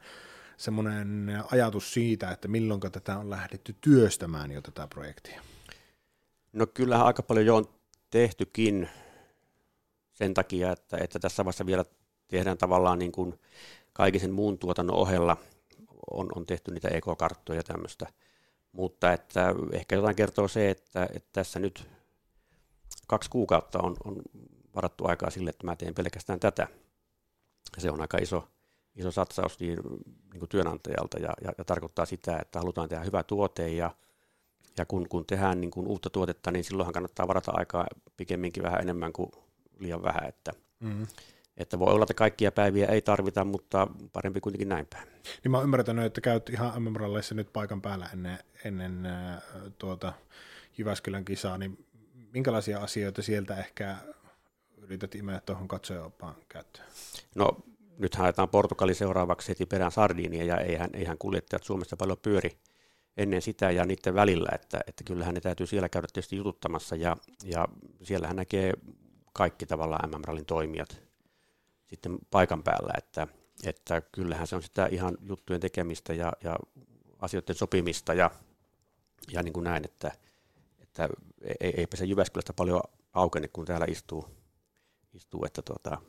semmoinen 0.59 1.43
ajatus 1.51 1.93
siitä, 1.93 2.31
että 2.31 2.47
milloin 2.47 2.79
tätä 2.79 3.17
on 3.17 3.29
lähdetty 3.29 3.75
työstämään 3.81 4.51
jo 4.51 4.61
tätä 4.61 4.87
projektia? 4.87 5.41
No 6.53 6.67
kyllähän 6.67 7.05
aika 7.05 7.23
paljon 7.23 7.45
jo 7.45 7.55
on 7.55 7.69
tehtykin 8.09 8.89
sen 10.13 10.33
takia, 10.33 10.71
että, 10.71 10.97
että 10.97 11.19
tässä 11.19 11.45
vaiheessa 11.45 11.65
vielä 11.65 11.85
tehdään 12.27 12.57
tavallaan 12.57 12.99
niin 12.99 13.11
kuin 13.11 13.39
kaiken 13.93 14.21
sen 14.21 14.31
muun 14.31 14.57
tuotannon 14.57 14.95
ohella 14.95 15.37
on, 16.11 16.29
on 16.35 16.45
tehty 16.45 16.71
niitä 16.71 16.87
ekokarttoja 16.87 17.59
ja 17.59 17.63
tämmöistä. 17.63 18.07
Mutta 18.71 19.13
että 19.13 19.55
ehkä 19.71 19.95
jotain 19.95 20.15
kertoo 20.15 20.47
se, 20.47 20.69
että, 20.69 21.03
että 21.15 21.29
tässä 21.33 21.59
nyt 21.59 21.87
kaksi 23.07 23.29
kuukautta 23.29 23.79
on, 23.81 23.95
on 24.03 24.21
varattu 24.75 25.07
aikaa 25.07 25.29
sille, 25.29 25.49
että 25.49 25.65
mä 25.65 25.75
teen 25.75 25.95
pelkästään 25.95 26.39
tätä. 26.39 26.67
Se 27.77 27.91
on 27.91 28.01
aika 28.01 28.17
iso, 28.17 28.47
iso 28.95 29.11
satsaus 29.11 29.59
niin, 29.59 29.77
niin 30.31 30.39
kuin 30.39 30.49
työnantajalta 30.49 31.19
ja, 31.19 31.33
ja, 31.43 31.51
ja 31.57 31.63
tarkoittaa 31.63 32.05
sitä, 32.05 32.39
että 32.39 32.59
halutaan 32.59 32.89
tehdä 32.89 33.03
hyvä 33.03 33.23
tuote 33.23 33.69
ja, 33.69 33.91
ja 34.77 34.85
kun, 34.85 35.09
kun 35.09 35.25
tehdään 35.25 35.61
niin 35.61 35.71
kuin 35.71 35.87
uutta 35.87 36.09
tuotetta, 36.09 36.51
niin 36.51 36.63
silloinhan 36.63 36.93
kannattaa 36.93 37.27
varata 37.27 37.51
aikaa 37.55 37.87
pikemminkin 38.17 38.63
vähän 38.63 38.81
enemmän 38.81 39.13
kuin 39.13 39.31
liian 39.79 40.03
vähän, 40.03 40.25
että, 40.27 40.51
mm-hmm. 40.79 41.07
että 41.57 41.79
voi 41.79 41.93
olla, 41.93 42.03
että 42.03 42.13
kaikkia 42.13 42.51
päiviä 42.51 42.87
ei 42.87 43.01
tarvita, 43.01 43.43
mutta 43.43 43.87
parempi 44.13 44.41
kuitenkin 44.41 44.69
näin 44.69 44.87
päin. 44.89 45.07
Niin 45.43 45.51
mä 45.51 45.57
oon 45.57 45.63
ymmärtänyt, 45.63 46.05
että 46.05 46.21
käyt 46.21 46.49
ihan 46.49 46.75
mm 46.75 47.35
nyt 47.35 47.53
paikan 47.53 47.81
päällä 47.81 48.09
ennen, 48.13 48.39
ennen 48.65 49.05
äh, 49.05 49.41
tuota 49.77 50.13
Jyväskylän 50.77 51.25
kisaa, 51.25 51.57
niin 51.57 51.85
minkälaisia 52.33 52.79
asioita 52.79 53.21
sieltä 53.21 53.55
ehkä 53.55 53.97
yrität 54.77 55.15
imeä 55.15 55.41
tuohon 55.45 55.67
katsojaopaan 55.67 56.35
käyttöön? 56.49 56.87
No 57.35 57.57
nyt 57.99 58.15
haetaan 58.15 58.49
Portugali 58.49 58.93
seuraavaksi 58.93 59.49
heti 59.49 59.65
perään 59.65 59.91
Sardinia 59.91 60.43
ja 60.43 60.57
eihän, 60.57 60.89
eihän 60.93 61.17
kuljettajat 61.17 61.63
Suomessa 61.63 61.97
paljon 61.97 62.17
pyöri, 62.21 62.57
ennen 63.17 63.41
sitä 63.41 63.71
ja 63.71 63.85
niiden 63.85 64.15
välillä, 64.15 64.49
että, 64.55 64.79
että 64.87 65.03
kyllähän 65.03 65.33
ne 65.33 65.41
täytyy 65.41 65.67
siellä 65.67 65.89
käydä 65.89 66.07
tietysti 66.13 66.35
jututtamassa 66.35 66.95
ja, 66.95 67.17
ja 67.43 67.67
siellähän 68.03 68.35
näkee 68.35 68.73
kaikki 69.33 69.65
tavallaan 69.65 70.09
MM-rallin 70.09 70.45
toimijat 70.45 71.01
sitten 71.87 72.17
paikan 72.31 72.63
päällä, 72.63 72.93
että, 72.97 73.27
että 73.63 74.01
kyllähän 74.01 74.47
se 74.47 74.55
on 74.55 74.63
sitä 74.63 74.85
ihan 74.85 75.17
juttujen 75.21 75.61
tekemistä 75.61 76.13
ja, 76.13 76.33
ja 76.43 76.55
asioiden 77.19 77.55
sopimista 77.55 78.13
ja, 78.13 78.31
ja 79.31 79.43
niin 79.43 79.53
kuin 79.53 79.63
näin, 79.63 79.85
että, 79.85 80.11
että 80.79 81.09
eipä 81.59 81.97
se 81.97 82.05
Jyväskylästä 82.05 82.53
paljon 82.53 82.81
aukene, 83.13 83.47
kun 83.47 83.65
täällä 83.65 83.85
istuu, 83.89 84.25
istuu 85.13 85.45
että 85.45 85.61
tuota, 85.61 86.01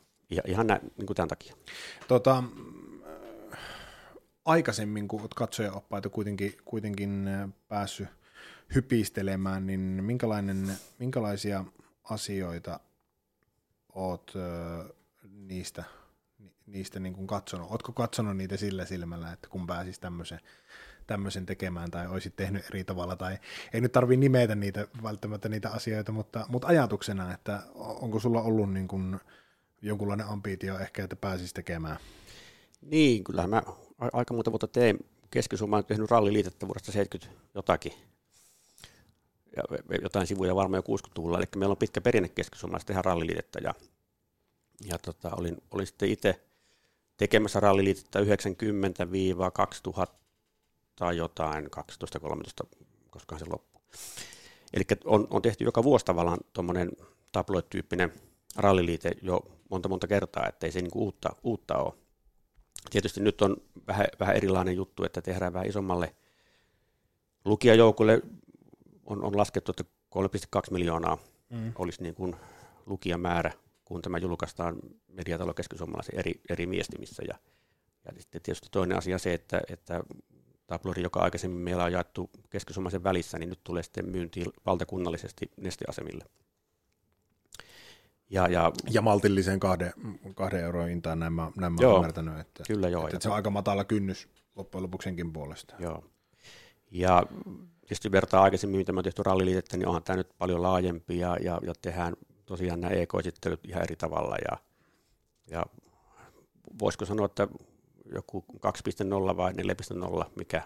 ihan, 0.45 0.67
näin, 0.67 0.81
niin 0.97 1.15
tämän 1.15 1.29
takia. 1.29 1.55
Tota, 2.07 2.43
aikaisemmin, 4.45 5.07
kun 5.07 5.21
olet 5.21 5.33
katsoja-oppaita 5.33 6.09
kuitenkin, 6.09 6.57
kuitenkin 6.65 7.29
päässyt 7.67 8.07
hypistelemään, 8.75 9.67
niin 9.67 9.79
minkälainen, 9.79 10.71
minkälaisia 10.99 11.65
asioita 12.03 12.79
oot 13.93 14.33
niistä, 15.31 15.83
niistä 16.65 16.99
niin 16.99 17.13
kuin 17.13 17.27
katsonut? 17.27 17.71
Oletko 17.71 17.91
katsonut 17.91 18.37
niitä 18.37 18.57
sillä 18.57 18.85
silmällä, 18.85 19.31
että 19.31 19.47
kun 19.49 19.67
pääsis 19.67 19.99
tämmöisen, 19.99 20.39
tämmöisen 21.07 21.45
tekemään 21.45 21.91
tai 21.91 22.07
olisit 22.07 22.35
tehnyt 22.35 22.65
eri 22.65 22.83
tavalla, 22.83 23.15
tai 23.15 23.37
ei 23.73 23.81
nyt 23.81 23.91
tarvitse 23.91 24.19
nimetä 24.19 24.55
niitä 24.55 24.87
välttämättä 25.03 25.49
niitä 25.49 25.69
asioita, 25.69 26.11
mutta, 26.11 26.45
mutta 26.49 26.67
ajatuksena, 26.67 27.33
että 27.33 27.63
onko 27.75 28.19
sulla 28.19 28.41
ollut 28.41 28.73
niin 28.73 28.87
kuin 28.87 29.19
jonkunlainen 29.81 30.27
ambitio 30.27 30.79
ehkä, 30.79 31.03
että 31.03 31.15
pääsisi 31.15 31.53
tekemään? 31.53 31.97
Niin, 32.81 33.23
kyllä 33.23 33.47
mä 33.47 33.63
aika 34.13 34.33
muuta 34.33 34.51
vuotta 34.51 34.67
tein. 34.67 35.05
keski 35.31 35.55
on 35.61 35.85
tehnyt 35.85 36.11
ralliliitettä 36.11 36.67
vuodesta 36.67 36.91
70 36.91 37.41
jotakin. 37.55 37.93
Ja 39.55 39.63
jotain 40.01 40.27
sivuja 40.27 40.55
varmaan 40.55 40.83
jo 40.87 40.97
60-luvulla, 40.97 41.37
eli 41.37 41.45
meillä 41.55 41.73
on 41.73 41.77
pitkä 41.77 42.01
perinne 42.01 42.29
keski 42.29 42.57
tehdä 42.85 43.01
ralliliitettä. 43.01 43.59
Ja, 43.63 43.73
ja 44.85 44.97
tota, 44.97 45.31
olin, 45.37 45.57
olin 45.71 45.87
sitten 45.87 46.09
itse 46.09 46.41
tekemässä 47.17 47.59
ralliliitettä 47.59 48.19
90-2000 48.19 48.23
tai 50.95 51.17
jotain, 51.17 51.65
12-13, 51.65 52.67
koska 53.09 53.39
se 53.39 53.45
loppui. 53.49 53.81
Eli 54.73 54.83
on, 55.05 55.27
on 55.29 55.41
tehty 55.41 55.63
joka 55.63 55.83
vuosi 55.83 56.05
tavallaan 56.05 56.39
tuommoinen 56.53 56.91
tabloid-tyyppinen 57.31 58.11
ralliliite 58.57 59.11
jo 59.21 59.41
monta 59.69 59.89
monta 59.89 60.07
kertaa, 60.07 60.47
ettei 60.47 60.71
se 60.71 60.81
niinku 60.81 61.03
uutta, 61.03 61.29
uutta 61.43 61.77
ole. 61.77 61.93
Tietysti 62.89 63.19
nyt 63.19 63.41
on 63.41 63.57
vähän, 63.87 64.07
vähän 64.19 64.35
erilainen 64.35 64.75
juttu, 64.75 65.03
että 65.03 65.21
tehdään 65.21 65.53
vähän 65.53 65.67
isommalle 65.67 66.15
lukijajoukolle. 67.45 68.21
On, 69.05 69.23
on 69.23 69.37
laskettu, 69.37 69.71
että 69.71 69.83
3,2 70.15 70.71
miljoonaa 70.71 71.17
mm. 71.49 71.71
olisi 71.75 72.03
niin 72.03 72.15
kuin 72.15 72.35
lukijamäärä, 72.85 73.51
kun 73.85 74.01
tämä 74.01 74.17
julkaistaan 74.17 74.75
mediatalo 75.07 75.53
keski 75.53 75.75
eri, 76.13 76.41
eri 76.49 76.65
miestimissä. 76.65 77.23
Ja, 77.27 77.35
ja 78.05 78.11
sitten 78.17 78.41
tietysti 78.41 78.67
toinen 78.71 78.97
asia 78.97 79.17
se, 79.17 79.33
että, 79.33 79.61
että 79.67 80.03
tabloidi, 80.67 81.01
joka 81.01 81.19
aikaisemmin 81.19 81.61
meillä 81.61 81.83
on 81.83 81.91
jaettu 81.91 82.29
keski 82.49 82.73
välissä, 83.03 83.39
niin 83.39 83.49
nyt 83.49 83.63
tulee 83.63 83.83
sitten 83.83 84.09
myyntiin 84.09 84.47
valtakunnallisesti 84.65 85.51
nesteasemille. 85.57 86.25
Ja, 88.31 88.47
ja, 88.47 88.71
ja 88.89 89.01
maltillisen 89.01 89.59
kahden, 89.59 89.93
kahden 90.35 90.63
euron 90.63 90.87
hintaan 90.87 91.19
näin 91.19 91.33
mä, 91.33 91.51
näin 91.57 91.73
mä 91.73 91.77
joo, 91.81 91.95
ymmärtänyt, 91.95 92.39
että, 92.39 92.63
kyllä 92.67 92.89
joo, 92.89 93.03
että, 93.03 93.17
että 93.17 93.23
se 93.23 93.29
on 93.29 93.35
aika 93.35 93.49
matala 93.49 93.83
kynnys 93.83 94.27
loppujen 94.55 94.83
lopuksenkin 94.83 95.33
puolesta. 95.33 95.75
Joo. 95.79 96.03
Ja 96.91 97.23
tietysti 97.81 98.11
vertaa 98.11 98.43
aikaisemmin, 98.43 98.77
mitä 98.77 98.91
me 98.91 98.97
on 98.97 99.03
tehty 99.03 99.23
ralliliitettä, 99.23 99.77
niin 99.77 99.87
onhan 99.87 100.03
tämä 100.03 100.17
nyt 100.17 100.29
paljon 100.37 100.61
laajempi 100.61 101.17
ja, 101.17 101.37
ja, 101.41 101.59
ja 101.63 101.73
tehdään 101.81 102.13
tosiaan 102.45 102.81
nämä 102.81 102.93
EK-esittelyt 102.93 103.65
ihan 103.67 103.83
eri 103.83 103.95
tavalla. 103.95 104.35
Ja, 104.51 104.57
ja 105.47 105.65
voisiko 106.79 107.05
sanoa, 107.05 107.25
että 107.25 107.47
joku 108.13 108.45
2.0 109.31 109.37
vai 109.37 109.51
4.0, 109.51 110.25
mikä, 110.35 110.61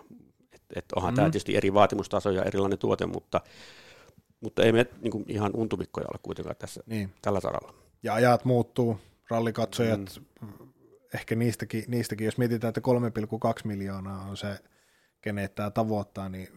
että 0.53 0.79
et 0.79 0.85
onhan 0.95 1.13
mm. 1.13 1.15
tämä 1.15 1.27
tietysti 1.27 1.57
eri 1.57 1.73
vaatimustaso 1.73 2.31
ja 2.31 2.43
erilainen 2.43 2.79
tuote, 2.79 3.05
mutta 3.05 3.41
mutta 4.45 4.63
ei 4.63 4.71
me 4.71 4.85
niin 5.01 5.25
ihan 5.27 5.51
untumikkoja 5.55 6.07
ole 6.13 6.19
kuitenkaan 6.23 6.55
tässä 6.55 6.83
niin. 6.85 7.13
tällä 7.21 7.39
saralla. 7.39 7.73
Ja 8.03 8.13
ajat 8.13 8.45
muuttuu, 8.45 8.99
rallikatsojat, 9.29 10.21
mm. 10.41 10.47
ehkä 11.13 11.35
niistäkin, 11.35 11.83
niistäkin, 11.87 12.25
jos 12.25 12.37
mietitään, 12.37 12.69
että 12.69 12.81
3,2 13.61 13.67
miljoonaa 13.67 14.21
on 14.21 14.37
se, 14.37 14.59
kenet 15.21 15.55
tämä 15.55 15.71
tavoittaa, 15.71 16.29
niin 16.29 16.47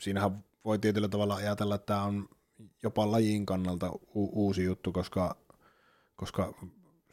siinähän 0.00 0.44
voi 0.64 0.78
tietyllä 0.78 1.08
tavalla 1.08 1.34
ajatella, 1.34 1.74
että 1.74 1.86
tämä 1.86 2.02
on 2.02 2.28
jopa 2.82 3.10
lajin 3.10 3.46
kannalta 3.46 3.90
u- 3.92 4.44
uusi 4.44 4.64
juttu, 4.64 4.92
koska, 4.92 5.36
koska 6.16 6.54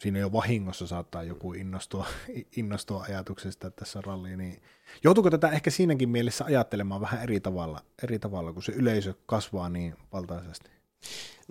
siinä 0.02 0.20
jo 0.20 0.32
vahingossa 0.32 0.88
saattaa 0.88 1.24
joku 1.24 1.54
innostua, 1.54 2.06
innostua 2.58 3.04
ajatuksesta, 3.04 3.68
että 3.68 3.80
tässä 3.80 4.00
on 4.00 4.04
ralli, 4.04 4.38
niin 4.38 4.62
joutuuko 5.04 5.30
tätä 5.30 5.50
ehkä 5.50 5.70
siinäkin 5.70 6.10
mielessä 6.10 6.46
ajattelemaan 6.46 7.02
vähän 7.02 7.24
eri 7.24 7.40
tavalla, 7.40 7.82
eri 8.04 8.20
tavalla 8.20 8.54
kun 8.54 8.64
se 8.64 8.72
yleisö 8.72 9.14
kasvaa 9.26 9.70
niin 9.70 9.96
valtaisesti? 10.14 10.70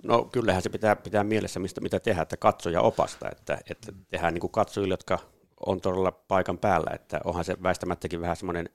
No 0.03 0.23
kyllähän 0.23 0.61
se 0.61 0.69
pitää 0.69 0.95
pitää 0.95 1.23
mielessä, 1.23 1.59
mistä, 1.59 1.81
mitä 1.81 1.99
tehdään, 1.99 2.23
että 2.23 2.37
katsoja 2.37 2.81
opasta, 2.81 3.29
että, 3.31 3.57
että 3.69 3.93
tehdään 4.09 4.33
niin 4.33 4.41
kuin 4.41 4.51
katsojille, 4.51 4.93
jotka 4.93 5.19
on 5.65 5.81
todella 5.81 6.11
paikan 6.11 6.57
päällä, 6.57 6.91
että 6.93 7.19
onhan 7.23 7.45
se 7.45 7.57
väistämättäkin 7.63 8.21
vähän 8.21 8.35
semmoinen, 8.35 8.69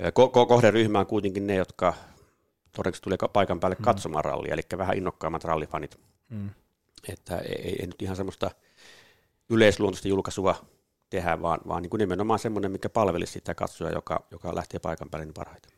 ko- 0.00 0.46
kohderyhmä 0.46 0.98
on 0.98 1.06
kuitenkin 1.06 1.46
ne, 1.46 1.54
jotka 1.54 1.94
todennäköisesti 2.76 3.04
tulee 3.04 3.18
paikan 3.32 3.60
päälle 3.60 3.76
mm. 3.78 3.84
katsomaan 3.84 4.24
rallia, 4.24 4.54
eli 4.54 4.62
vähän 4.78 4.96
innokkaammat 4.96 5.44
rallifanit. 5.44 6.00
Mm. 6.28 6.50
Että 7.08 7.38
ei, 7.38 7.76
ei 7.80 7.86
nyt 7.86 8.02
ihan 8.02 8.16
semmoista 8.16 8.50
yleisluontoista 9.50 10.08
julkaisua 10.08 10.66
tehdä, 11.10 11.42
vaan, 11.42 11.60
vaan 11.68 11.82
niin 11.82 11.90
kuin 11.90 11.98
nimenomaan 11.98 12.38
semmoinen, 12.38 12.72
mikä 12.72 12.88
palvelisi 12.88 13.32
sitä 13.32 13.54
katsoja, 13.54 13.92
joka, 13.92 14.26
joka 14.30 14.54
lähtee 14.54 14.80
paikan 14.80 15.10
päälle 15.10 15.26
niin 15.26 15.34
parhaiten. 15.34 15.70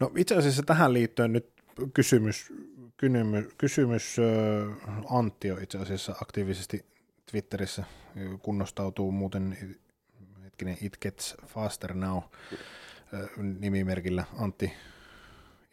No 0.00 0.12
itse 0.16 0.34
asiassa 0.34 0.62
tähän 0.62 0.92
liittyen 0.92 1.32
nyt 1.32 1.52
kysymys, 1.94 2.52
kysymys, 2.96 3.44
kysymys 3.58 4.16
Antti 5.10 5.50
on 5.50 5.62
itse 5.62 5.78
asiassa 5.78 6.14
aktiivisesti 6.22 6.84
Twitterissä 7.30 7.84
kunnostautuu 8.42 9.12
muuten 9.12 9.76
hetkinen 10.44 10.78
It 10.80 10.98
Gets 11.00 11.36
Faster 11.46 11.94
Now 11.94 12.18
nimimerkillä 13.36 14.24
Antti 14.38 14.72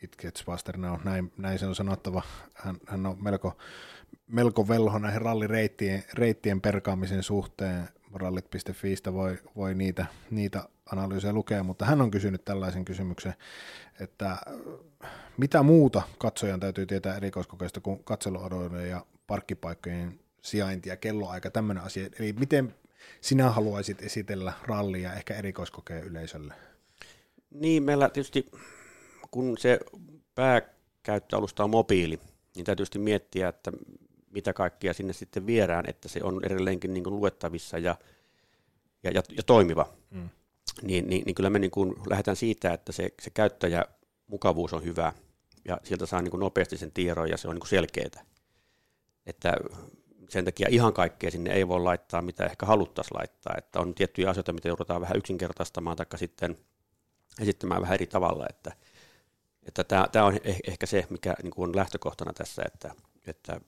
It 0.02 0.16
Gets 0.20 0.44
Faster 0.44 0.78
Now, 0.78 1.00
näin, 1.04 1.32
näin 1.38 1.60
se 1.60 1.66
on 1.66 1.76
sanottava. 1.76 2.24
Hän, 2.54 2.78
hän 2.88 3.06
on 3.06 3.24
melko 3.24 3.58
melko 4.28 4.68
velho 4.68 5.00
näihin 5.00 5.22
rallireittien 5.22 6.04
reittien 6.14 6.62
perkaamisen 6.62 7.24
suhteen. 7.24 7.90
Rallit.fiistä 8.14 9.14
voi, 9.14 9.38
voi 9.56 9.74
niitä, 9.74 10.06
niitä 10.32 10.70
analyysejä 10.92 11.34
lukea, 11.34 11.64
mutta 11.64 11.86
hän 11.86 12.02
on 12.02 12.12
kysynyt 12.12 12.46
tällaisen 12.46 12.86
kysymyksen, 12.86 13.34
että 14.00 14.32
äh, 14.32 15.10
mitä 15.38 15.64
muuta 15.64 16.02
katsojan 16.18 16.60
täytyy 16.60 16.86
tietää 16.86 17.18
erikoiskokeista 17.18 17.82
kuin 17.82 18.04
katseluodoille 18.04 18.88
ja 18.88 19.06
parkkipaikkojen 19.28 20.20
sijainti 20.42 20.90
ja 20.90 20.98
kelloaika, 20.98 21.50
tämmöinen 21.50 21.84
asia. 21.84 22.10
Eli 22.20 22.34
miten 22.34 22.76
sinä 23.22 23.50
haluaisit 23.50 24.02
esitellä 24.02 24.54
rallia 24.64 25.14
ehkä 25.14 25.34
erikoiskokeen 25.34 26.04
yleisölle? 26.04 26.54
Niin, 27.50 27.84
meillä 27.84 28.10
tietysti, 28.10 28.52
kun 29.32 29.58
se 29.58 29.80
pääkäyttöalusta 30.36 31.64
on 31.64 31.70
mobiili, 31.70 32.20
niin 32.56 32.66
täytyy 32.66 32.86
miettiä, 32.98 33.48
että 33.48 33.72
mitä 34.36 34.54
kaikkia 34.54 34.94
sinne 34.94 35.14
sitten 35.14 35.46
viedään, 35.46 35.86
että 35.88 36.08
se 36.08 36.20
on 36.24 36.40
edelleenkin 36.46 36.94
niin 36.94 37.04
kuin 37.04 37.16
luettavissa 37.16 37.78
ja, 37.78 37.96
ja, 39.04 39.12
ja, 39.12 39.22
ja 39.38 39.44
toimiva. 39.44 39.94
Mm. 40.12 40.30
Niin, 40.82 41.10
niin, 41.10 41.24
niin 41.26 41.36
kyllä 41.36 41.50
me 41.50 41.60
niin 41.60 41.72
kuin 41.72 41.96
lähdetään 42.10 42.38
siitä, 42.38 42.74
että 42.74 42.92
se, 42.92 43.10
se 43.22 43.30
käyttäjämukavuus 43.30 44.74
on 44.74 44.84
hyvä 44.84 45.14
ja 45.66 45.78
sieltä 45.84 46.06
saa 46.06 46.22
niin 46.22 46.32
kuin 46.32 46.40
nopeasti 46.40 46.78
sen 46.78 46.92
tiedon 46.92 47.30
ja 47.30 47.38
se 47.38 47.48
on 47.48 47.56
niin 47.56 47.62
kuin 47.62 47.70
selkeää. 47.70 48.26
Että 49.26 49.54
sen 50.30 50.46
takia 50.46 50.68
ihan 50.72 50.94
kaikkea 50.94 51.32
sinne 51.32 51.54
ei 51.54 51.68
voi 51.68 51.80
laittaa, 51.80 52.22
mitä 52.22 52.46
ehkä 52.46 52.66
haluttaisiin 52.66 53.18
laittaa. 53.18 53.56
Että 53.58 53.80
on 53.80 53.96
tiettyjä 53.96 54.30
asioita, 54.30 54.54
mitä 54.54 54.68
joudutaan 54.68 55.02
vähän 55.02 55.18
yksinkertaistamaan 55.18 55.98
tai 55.98 56.06
sitten 56.16 56.58
esittämään 57.42 57.82
vähän 57.82 57.94
eri 57.94 58.08
tavalla. 58.08 58.46
Että, 58.50 58.72
että 59.64 59.84
tämä, 59.84 60.08
tämä 60.12 60.26
on 60.26 60.40
ehkä 60.68 60.86
se, 60.86 61.08
mikä 61.10 61.36
niin 61.44 61.52
kuin 61.52 61.70
on 61.70 61.76
lähtökohtana 61.76 62.34
tässä, 62.34 62.62
että, 62.66 62.96
että 63.28 63.62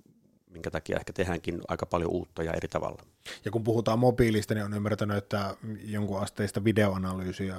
minkä 0.49 0.71
takia 0.71 0.97
ehkä 0.97 1.13
tehdäänkin 1.13 1.61
aika 1.67 1.85
paljon 1.85 2.11
uutta 2.11 2.43
ja 2.43 2.53
eri 2.53 2.67
tavalla. 2.67 3.03
Ja 3.45 3.51
kun 3.51 3.63
puhutaan 3.63 3.99
mobiilista, 3.99 4.53
niin 4.53 4.65
on 4.65 4.73
ymmärtänyt, 4.73 5.17
että 5.17 5.55
jonkun 5.83 6.19
asteista 6.19 6.63
videoanalyysiä 6.63 7.55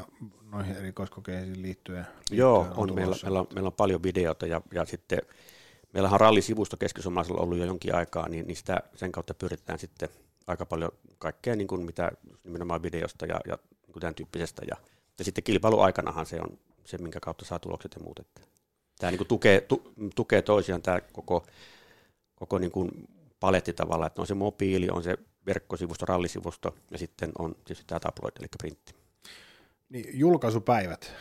noihin 0.52 0.76
erikoiskokeisiin 0.76 1.62
liittyen. 1.62 2.06
liittyen 2.06 2.38
Joo, 2.38 2.60
on, 2.60 2.90
on 2.90 2.94
meillä, 2.94 3.16
meillä, 3.22 3.40
on, 3.40 3.46
meillä 3.54 3.68
on 3.68 3.72
paljon 3.72 4.02
videota 4.02 4.46
ja, 4.46 4.60
ja 4.74 4.84
sitten 4.84 5.18
meillähän 5.92 6.14
on 6.14 6.20
rallisivusto 6.20 6.76
keski 6.76 7.00
ollut 7.30 7.58
jo 7.58 7.64
jonkin 7.64 7.94
aikaa, 7.94 8.28
niin, 8.28 8.46
niin 8.46 8.56
sitä, 8.56 8.80
sen 8.94 9.12
kautta 9.12 9.34
pyritään 9.34 9.78
sitten 9.78 10.08
aika 10.46 10.66
paljon 10.66 10.90
kaikkea, 11.18 11.56
niin 11.56 11.68
kuin 11.68 11.82
mitä 11.82 12.12
nimenomaan 12.44 12.82
videosta 12.82 13.26
ja, 13.26 13.40
ja 13.46 13.58
niin 13.70 13.92
kuin 13.92 14.00
tämän 14.00 14.14
tyyppisestä. 14.14 14.62
Ja, 14.70 14.76
ja 15.18 15.24
sitten 15.24 15.44
kilpailuaikanahan 15.44 16.26
se 16.26 16.40
on, 16.40 16.58
se, 16.84 16.98
minkä 16.98 17.20
kautta 17.20 17.44
saa 17.44 17.58
tulokset 17.58 17.94
ja 17.94 18.02
muut. 18.02 18.18
Että 18.18 18.40
tämä 18.98 19.10
niin 19.10 19.18
kuin 19.18 19.28
tukee, 19.28 19.60
tu, 19.60 19.92
tukee 20.14 20.42
toisiaan 20.42 20.82
tämä 20.82 21.00
koko, 21.00 21.46
koko 22.38 22.58
niin 22.58 22.70
kuin 22.70 22.90
paletti 23.40 23.72
tavalla, 23.72 24.06
että 24.06 24.20
on 24.20 24.26
se 24.26 24.34
mobiili, 24.34 24.88
on 24.90 25.02
se 25.02 25.16
verkkosivusto, 25.46 26.06
rallisivusto 26.06 26.74
ja 26.90 26.98
sitten 26.98 27.32
on 27.38 27.54
tietysti 27.54 27.84
tämä 27.86 28.00
tabloid, 28.00 28.32
eli 28.38 28.46
printti. 28.58 28.94
Niin, 29.88 30.04
julkaisupäivät. 30.18 31.12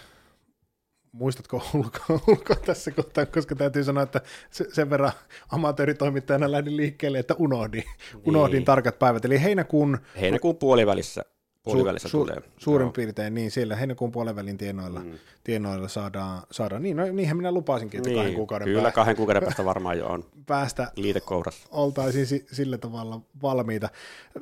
Muistatko 1.11 1.61
ulkoa, 1.73 2.19
ulkoa 2.27 2.55
tässä 2.55 2.91
kohtaa, 2.91 3.25
koska 3.25 3.55
täytyy 3.55 3.83
sanoa, 3.83 4.03
että 4.03 4.21
sen 4.49 4.89
verran 4.89 5.11
amatööritoimittajana 5.49 6.51
lähdin 6.51 6.77
liikkeelle, 6.77 7.19
että 7.19 7.35
unohdin, 7.37 7.83
niin. 8.13 8.21
unohdin 8.25 8.65
tarkat 8.65 8.99
päivät. 8.99 9.25
Eli 9.25 9.43
heinäkuun... 9.43 9.97
Heinäkuun 10.21 10.57
puolivälissä 10.57 11.25
puolivälissä 11.73 12.09
su, 12.09 12.17
tulee. 12.17 12.35
Suurin 12.57 12.85
Joo. 12.85 12.91
piirtein 12.91 13.33
niin, 13.33 13.51
siellä 13.51 13.75
heinäkuun 13.75 14.11
puolivälin 14.11 14.57
tienoilla, 14.57 14.99
mm. 14.99 15.11
tienoilla 15.43 15.87
saadaan, 15.87 16.41
saadaan, 16.51 16.83
niin, 16.83 16.97
no, 16.97 17.05
niinhän 17.05 17.37
minä 17.37 17.51
lupasinkin, 17.51 17.97
että 17.97 18.09
niin, 18.09 18.17
kahden 18.17 18.35
kuukauden 18.35 18.65
Kyllä, 18.65 18.81
pää... 18.81 18.91
kahden 18.91 19.15
kuukauden 19.15 19.43
päästä 19.43 19.65
varmaan 19.65 19.97
jo 19.97 20.07
on 20.07 20.25
päästä 20.45 20.91
liitekourassa. 20.95 21.67
Oltaisiin 21.71 22.27
si, 22.27 22.45
sillä 22.51 22.77
tavalla 22.77 23.21
valmiita. 23.41 23.89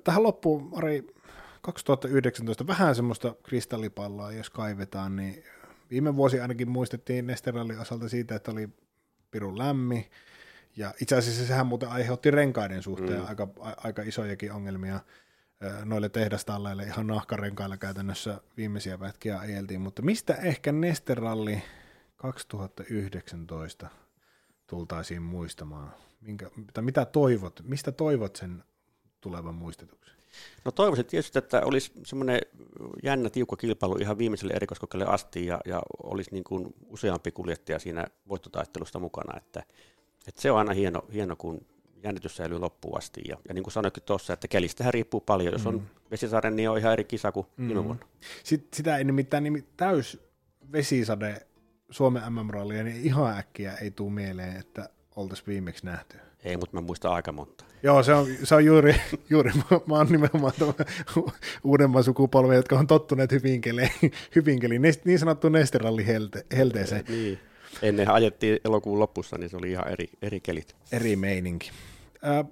Tähän 0.04 0.24
loppuun, 0.24 0.72
Ari, 0.76 1.08
2019 1.62 2.68
vähän 2.68 2.96
semmoista 2.96 3.36
kristallipalloa, 3.44 4.32
jos 4.32 4.50
kaivetaan, 4.50 5.16
niin 5.16 5.44
viime 5.92 6.16
vuosi 6.16 6.40
ainakin 6.40 6.70
muistettiin 6.70 7.28
Nesterallin 7.28 7.80
osalta 7.80 8.10
siitä, 8.10 8.36
että 8.36 8.52
oli 8.52 8.70
pirun 9.32 9.58
lämmi, 9.58 10.10
ja 10.78 10.94
itse 11.02 11.16
asiassa 11.16 11.46
sehän 11.46 11.68
muuten 11.68 11.90
aiheutti 11.90 12.32
renkaiden 12.32 12.84
suhteen 12.84 13.20
mm. 13.20 13.28
aika, 13.28 13.48
a, 13.60 13.72
aika 13.84 14.02
isojakin 14.02 14.52
ongelmia 14.52 15.00
noille 15.86 16.10
tehdastalleille 16.10 16.84
ihan 16.84 17.08
nahkarenkailla 17.08 17.78
käytännössä 17.78 18.42
viimeisiä 18.58 18.98
pätkiä 18.98 19.40
ajeltiin, 19.40 19.82
mutta 19.82 20.02
mistä 20.02 20.34
ehkä 20.34 20.72
Nesteralli 20.72 21.64
2019 22.16 23.88
tultaisiin 24.68 25.22
muistamaan? 25.22 25.92
Minkä, 26.22 26.52
tai 26.74 26.84
mitä 26.84 27.06
toivot, 27.06 27.62
mistä 27.64 27.92
toivot 27.92 28.36
sen 28.36 28.64
tulevan 29.22 29.56
muistetuksen? 29.56 30.16
No 30.66 30.72
toivoisin 30.72 31.06
tietysti, 31.06 31.40
että 31.40 31.62
olisi 31.66 31.92
semmoinen 32.04 32.42
jännä 33.04 33.30
tiukka 33.30 33.56
kilpailu 33.56 33.96
ihan 33.96 34.18
viimeiselle 34.18 34.54
erikoiskokeelle 34.54 35.06
asti 35.06 35.46
ja, 35.46 35.60
ja 35.66 35.82
olisi 36.04 36.32
niin 36.32 36.44
kuin 36.44 36.74
useampi 36.88 37.32
kuljettaja 37.32 37.80
siinä 37.80 38.06
voittotaistelusta 38.30 39.00
mukana, 39.00 39.38
että, 39.38 39.64
että 40.28 40.42
se 40.42 40.52
on 40.52 40.58
aina 40.58 40.74
hieno, 40.74 41.06
hieno 41.14 41.36
kun 41.36 41.66
jännitys 42.06 42.36
säilyy 42.36 42.60
loppuun 42.60 42.98
asti. 42.98 43.22
Ja, 43.28 43.38
ja 43.48 43.54
niin 43.54 43.64
kuin 43.64 43.72
sanoinkin 43.72 44.04
tuossa, 44.04 44.34
että 44.34 44.48
kelistähän 44.48 44.94
riippuu 44.94 45.22
paljon. 45.22 45.54
Jos 45.54 45.68
on 45.68 45.74
mm. 45.74 45.86
vesisade, 46.12 46.52
niin 46.52 46.70
on 46.70 46.78
ihan 46.78 46.94
eri 46.94 47.04
kisa 47.04 47.32
kuin 47.32 47.48
mm. 47.58 47.68
viime 47.68 47.84
vuonna. 47.84 48.06
Sitten, 48.44 48.70
sitä 48.74 48.98
ei 48.98 49.04
nimittäin 49.04 49.44
nimi, 49.44 49.66
täys 49.78 50.20
vesisade 50.72 51.48
Suomen 51.90 52.34
MM-rallia, 52.34 52.84
niin 52.84 53.04
ihan 53.04 53.38
äkkiä 53.38 53.74
ei 53.74 53.92
tule 53.92 54.12
mieleen, 54.12 54.58
että 54.58 54.90
oltaisiin 55.16 55.48
viimeksi 55.48 55.86
nähty. 55.86 56.18
Ei, 56.44 56.58
mutta 56.58 56.78
mä 56.78 56.82
muistan 56.82 57.12
aika 57.12 57.32
monta. 57.32 57.66
Joo, 57.84 58.04
se 58.04 58.14
on, 58.14 58.28
se 58.44 58.56
on 58.56 58.66
juuri, 58.66 58.96
juuri 59.30 59.52
mä, 59.56 59.80
mä 59.86 59.96
oon 59.96 60.08
nimenomaan 60.08 60.54
uudemman 61.64 62.04
sukupolven, 62.04 62.56
jotka 62.56 62.80
on 62.80 62.88
tottuneet 62.88 63.32
hyvinkeliin, 63.32 63.92
hyvinkeliin 64.36 64.82
niin 65.06 65.20
sanottu 65.20 65.50
nesteralli 65.50 66.08
helte, 66.08 66.46
helteeseen. 66.58 67.06
Niin. 67.08 67.40
Ennen 67.82 68.12
ajettiin 68.12 68.60
elokuun 68.66 69.00
lopussa, 69.00 69.38
niin 69.38 69.50
se 69.50 69.58
oli 69.58 69.72
ihan 69.72 69.88
eri, 69.88 70.10
eri 70.22 70.40
kelit. 70.40 70.76
Eri 70.92 71.16
meininki. 71.16 71.72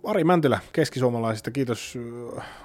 Ari 0.04 0.24
Mäntylä 0.24 0.60
keskisuomalaisista, 0.74 1.52
kiitos 1.52 1.98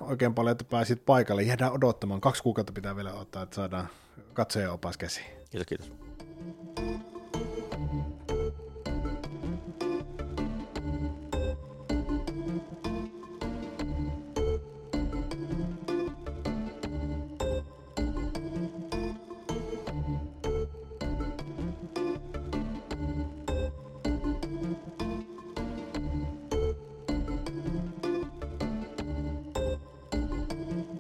oikein 0.01 0.35
paljon, 0.35 0.53
että 0.53 0.65
pääsit 0.65 1.05
paikalle. 1.07 1.43
Jäädään 1.43 1.73
odottamaan. 1.73 2.21
Kaksi 2.21 2.43
kuukautta 2.43 2.73
pitää 2.73 2.97
vielä 2.97 3.13
ottaa, 3.13 3.43
että 3.43 3.57
saadaan 3.57 3.89
katsoja 4.33 4.73
opas 4.73 4.97
käsiin. 4.97 5.27
Kiitos, 5.51 5.67
kiitos. 5.67 5.93